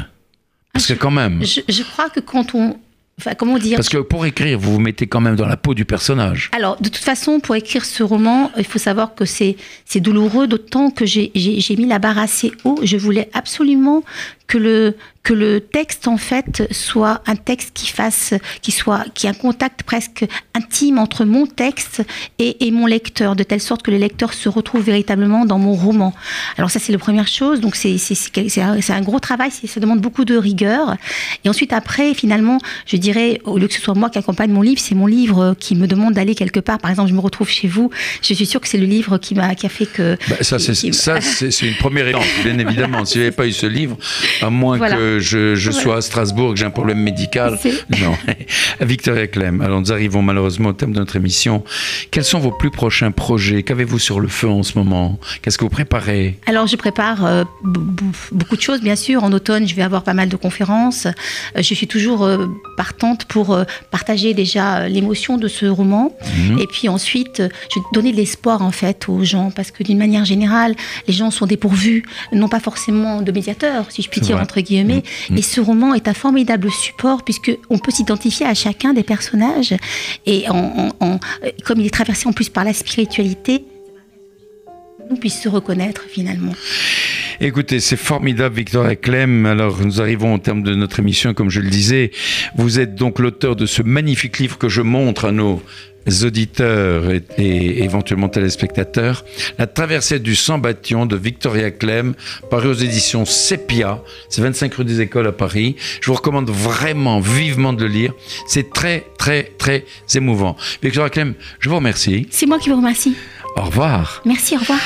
Parce 0.73 0.87
que 0.87 0.95
quand 0.95 1.11
même... 1.11 1.43
Je, 1.45 1.61
je 1.69 1.83
crois 1.83 2.11
que 2.11 2.21
quand 2.21 2.55
on 2.55 2.79
Enfin, 3.21 3.35
comment 3.35 3.59
dire? 3.59 3.77
Parce 3.77 3.89
que 3.89 3.99
pour 3.99 4.27
écrire, 4.27 4.59
vous 4.61 4.75
vous 4.75 4.81
mettez 4.81 5.09
quand 5.09 5.21
même 5.21 5.35
dans 5.35 5.47
la 5.49 5.57
peau 5.57 5.75
du 5.75 5.85
personnage. 5.85 6.51
Alors, 6.53 6.81
de 6.81 6.89
toute 6.89 7.03
façon, 7.03 7.41
pour 7.41 7.57
écrire 7.57 7.85
ce 7.85 8.05
roman, 8.05 8.53
il 8.57 8.65
faut 8.65 8.79
savoir 8.79 9.17
que 9.17 9.25
c'est 9.25 9.57
douloureux, 9.97 10.47
d'autant 10.47 10.91
que 10.91 11.05
j'ai 11.05 11.33
mis 11.35 11.87
la 11.87 11.99
barre 11.99 12.19
assez 12.19 12.53
haut. 12.63 12.79
Je 12.85 12.97
voulais 12.97 13.29
absolument 13.35 14.05
que 14.49 14.59
le, 14.59 14.97
que 15.23 15.35
le 15.35 15.61
texte 15.61 16.09
en 16.09 16.17
fait 16.17 16.67
soit 16.73 17.23
un 17.27 17.37
texte 17.37 17.73
qui 17.75 17.87
fasse, 17.87 18.33
qui 18.63 18.73
soit, 18.73 19.05
qui 19.15 19.27
ait 19.27 19.31
un 19.31 19.35
contact 19.35 19.83
presque 19.83 20.25
intime 20.55 20.97
entre 20.99 21.27
mon 21.27 21.47
texte 21.47 22.03
et, 22.39 22.67
et, 22.67 22.71
mon 22.71 22.87
lecteur, 22.87 23.37
de 23.37 23.43
telle 23.43 23.61
sorte 23.61 23.83
que 23.83 23.91
le 23.91 23.99
lecteur 23.99 24.33
se 24.33 24.49
retrouve 24.49 24.83
véritablement 24.83 25.45
dans 25.45 25.59
mon 25.59 25.75
roman. 25.75 26.15
Alors 26.57 26.71
ça 26.71 26.79
c'est 26.79 26.93
la 26.93 26.99
première 26.99 27.29
chose, 27.29 27.61
donc 27.61 27.77
c'est 27.77 27.99
un, 28.63 28.79
un 28.89 29.01
gros 29.03 29.21
travail, 29.21 29.51
ça 29.51 29.81
demande 29.81 30.01
beaucoup 30.01 30.25
de 30.25 30.35
rigueur. 30.35 30.97
Et 31.45 31.51
ensuite 31.51 31.75
après, 31.75 32.15
finalement, 32.15 32.59
je 32.87 32.97
dirais, 32.97 33.43
au 33.45 33.59
lieu 33.59 33.69
que 33.69 33.75
ce 33.75 33.83
soit 33.83 33.95
moi 33.95 34.09
qui 34.09 34.19
accompagne 34.19 34.51
mon 34.51 34.63
livre, 34.63 34.81
c'est 34.81 34.95
mon 34.95 35.07
livre 35.07 35.55
qui 35.61 35.75
me 35.77 35.87
demande 35.87 36.15
d'aller 36.15 36.35
quelque 36.35 36.61
part. 36.61 36.79
Par 36.79 36.91
exemple, 36.91 37.11
je 37.11 37.15
me 37.15 37.21
retrouve 37.21 37.51
chez 37.51 37.69
vous, 37.69 37.91
je 38.23 38.33
suis 38.33 38.47
sûre 38.47 38.63
que 38.63 38.69
c'est 38.69 38.79
le 38.79 38.87
livre 38.87 39.19
qui 39.19 39.35
m'a, 39.35 39.55
qui 39.55 39.67
a 39.67 39.69
fait 39.69 39.87
que. 39.87 40.17
Bah, 40.31 40.37
ça 40.41 40.59
c'est 40.59 41.67
une 41.67 41.77
première 41.77 42.09
étape, 42.09 42.23
bien 42.45 42.59
évidemment. 42.59 43.05
Si 43.05 43.19
j'avais 43.19 43.31
pas 43.31 43.47
eu 43.47 43.53
ce 43.53 43.67
livre, 43.67 43.99
à 44.43 44.51
moins 44.51 44.79
que 44.79 45.19
je, 45.19 45.71
sois 45.71 45.97
à 45.97 46.01
Strasbourg, 46.01 46.53
que 46.53 46.59
j'ai 46.59 46.67
un 46.67 46.71
problème 46.71 47.01
médical. 47.01 47.59
Non. 48.01 48.15
Victoria 48.81 49.27
Clem, 49.27 49.61
alors 49.61 49.81
nous 49.81 49.93
arrivons 49.93 50.23
malheureusement 50.23 50.71
au 50.71 50.73
terme 50.73 50.93
de 50.93 50.99
notre 50.99 51.17
émission. 51.17 51.65
Quels 52.11 52.25
sont 52.25 52.39
vos 52.39 52.51
plus 52.51 52.71
prochains 52.71 53.11
projets? 53.11 53.63
Qu'avez-vous 53.63 53.99
sur 53.99 54.21
le 54.21 54.29
feu 54.29 54.49
en 54.49 54.63
ce 54.63 54.79
moment? 54.79 55.19
Qu'est-ce 55.43 55.59
que 55.59 55.65
vous 55.65 55.71
préparez? 55.71 56.39
Alors 56.47 56.67
je 56.67 56.77
prépare 56.77 57.25
euh, 57.25 57.45
beaucoup 58.33 58.57
de 58.57 58.61
choses, 58.61 58.81
bien 58.81 58.97
sûr. 58.97 59.25
En 59.25 59.33
automne, 59.33 59.67
je 59.67 59.75
vais 59.75 59.83
avoir 59.83 60.03
pas 60.03 60.15
mal 60.15 60.29
de 60.29 60.37
conférences. 60.37 61.07
Euh, 61.07 61.13
je 61.57 61.75
suis 61.75 61.87
toujours 61.87 62.25
euh, 62.25 62.47
partante 62.77 63.25
pour 63.25 63.59
partager 63.91 64.35
déjà 64.35 64.89
l'émotion 64.89 65.39
de 65.39 65.49
ce 65.49 65.67
roman. 65.67 66.17
Mhm. 66.37 66.59
Et 66.59 66.67
puis 66.67 66.89
ensuite, 66.89 67.43
je 67.71 67.79
vais 67.79 67.87
donner 67.93 68.13
de 68.13 68.17
l'espoir 68.17 68.63
en 68.63 68.71
fait 68.71 69.09
aux 69.09 69.25
gens, 69.25 69.51
parce 69.51 69.71
que 69.71 69.83
d'une 69.83 69.99
manière 69.99 70.25
générale, 70.25 70.75
les 71.07 71.15
gens 71.15 71.31
sont 71.31 71.47
dépourvus, 71.47 72.05
non 72.33 72.49
pas 72.49 72.61
forcément 72.61 73.23
de 73.23 73.33
médiateurs, 73.33 73.87
si 73.91 74.03
je 74.03 74.09
puis 74.09 74.21
dire, 74.21 74.28
entre 74.35 74.61
guillemets. 74.61 75.03
Mm. 75.31 75.39
Et 75.39 75.43
ce 75.43 75.61
roman 75.61 75.95
est 75.95 76.09
un 76.09 76.15
formidable 76.15 76.71
support 76.71 77.25
puisque 77.25 77.57
on 77.71 77.79
peut 77.79 77.93
s'identifier 77.93 78.47
à 78.47 78.55
chacun 78.55 78.93
des 78.93 79.03
personnages 79.03 79.75
et 80.27 80.45
comme 81.65 81.81
il 81.81 81.87
est 81.87 81.91
traversé 81.91 82.29
en 82.29 82.33
plus 82.33 82.49
par 82.49 82.65
la 82.65 82.73
spiritualité, 82.73 83.65
on 85.11 85.17
puisse 85.17 85.41
se 85.41 85.49
reconnaître 85.49 86.03
finalement. 86.09 86.53
Écoutez, 87.41 87.79
c'est 87.79 87.97
formidable, 87.97 88.57
Victor 88.57 88.89
Clem. 89.01 89.47
Alors, 89.47 89.81
nous 89.81 90.01
arrivons 90.01 90.35
au 90.35 90.39
terme 90.39 90.63
de 90.63 90.75
notre 90.75 90.99
émission, 90.99 91.35
comme 91.35 91.51
je 91.51 91.61
le 91.61 91.71
disais. 91.71 92.11
Vous 92.57 92.81
êtes 92.81 92.97
donc 92.97 93.21
l'auteur 93.21 93.55
de 93.55 93.65
ce 93.65 93.83
magnifique 93.83 94.39
livre 94.39 94.59
que 94.59 94.69
je 94.69 94.83
montre 94.83 95.27
à 95.27 95.33
nos 95.33 95.63
auditeurs 96.25 97.11
et, 97.11 97.83
éventuellement 97.83 98.29
téléspectateurs, 98.29 99.25
La 99.59 99.67
traversée 99.67 100.19
du 100.19 100.35
Sambation 100.37 101.07
de 101.07 101.17
Victoria 101.17 101.71
Clem, 101.71 102.15
paru 102.51 102.69
aux 102.69 102.75
éditions 102.75 103.25
Sepia, 103.25 104.03
c'est 104.29 104.43
25 104.43 104.75
rue 104.75 104.85
des 104.85 105.01
Écoles 105.01 105.27
à 105.27 105.33
Paris. 105.33 105.77
Je 106.01 106.07
vous 106.07 106.15
recommande 106.15 106.51
vraiment, 106.51 107.21
vivement 107.21 107.73
de 107.73 107.85
le 107.85 107.91
lire. 107.91 108.13
C'est 108.47 108.71
très, 108.71 109.07
très, 109.19 109.53
très 109.59 109.85
émouvant. 110.15 110.57
Victoria 110.83 111.11
Clem, 111.11 111.35
je 111.61 111.69
vous 111.69 111.77
remercie. 111.77 112.27
C'est 112.31 112.47
moi 112.47 112.59
qui 112.59 112.69
vous 112.71 112.77
remercie. 112.77 113.17
Au 113.59 113.63
revoir. 113.63 114.23
Merci, 114.25 114.55
au 114.55 114.61
revoir. 114.61 114.79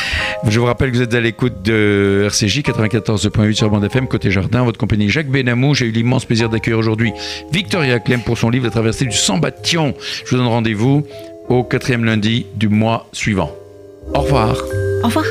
Je 0.48 0.58
vous 0.58 0.64
rappelle 0.64 0.90
que 0.90 0.96
vous 0.96 1.02
êtes 1.02 1.12
à 1.12 1.20
l'écoute 1.20 1.62
de 1.62 2.22
RCJ 2.26 2.60
94.8 2.60 3.52
sur 3.52 3.68
bande 3.68 3.84
FM, 3.84 4.08
côté 4.08 4.30
jardin, 4.30 4.64
votre 4.64 4.78
compagnie 4.78 5.10
Jacques 5.10 5.28
Benamou. 5.28 5.74
J'ai 5.74 5.86
eu 5.86 5.90
l'immense 5.90 6.24
plaisir 6.24 6.48
d'accueillir 6.48 6.78
aujourd'hui 6.78 7.12
Victoria 7.52 7.98
Clem 7.98 8.22
pour 8.22 8.38
son 8.38 8.48
livre 8.48 8.64
La 8.64 8.70
traversée 8.70 9.04
du 9.04 9.16
Sambation. 9.16 9.94
Je 10.24 10.30
vous 10.30 10.36
donne 10.38 10.46
rendez-vous 10.46 11.06
au 11.50 11.64
quatrième 11.64 12.06
lundi 12.06 12.46
du 12.54 12.68
mois 12.68 13.06
suivant. 13.12 13.54
Au 14.14 14.20
revoir. 14.20 14.56
Au 15.02 15.06
revoir. 15.08 15.26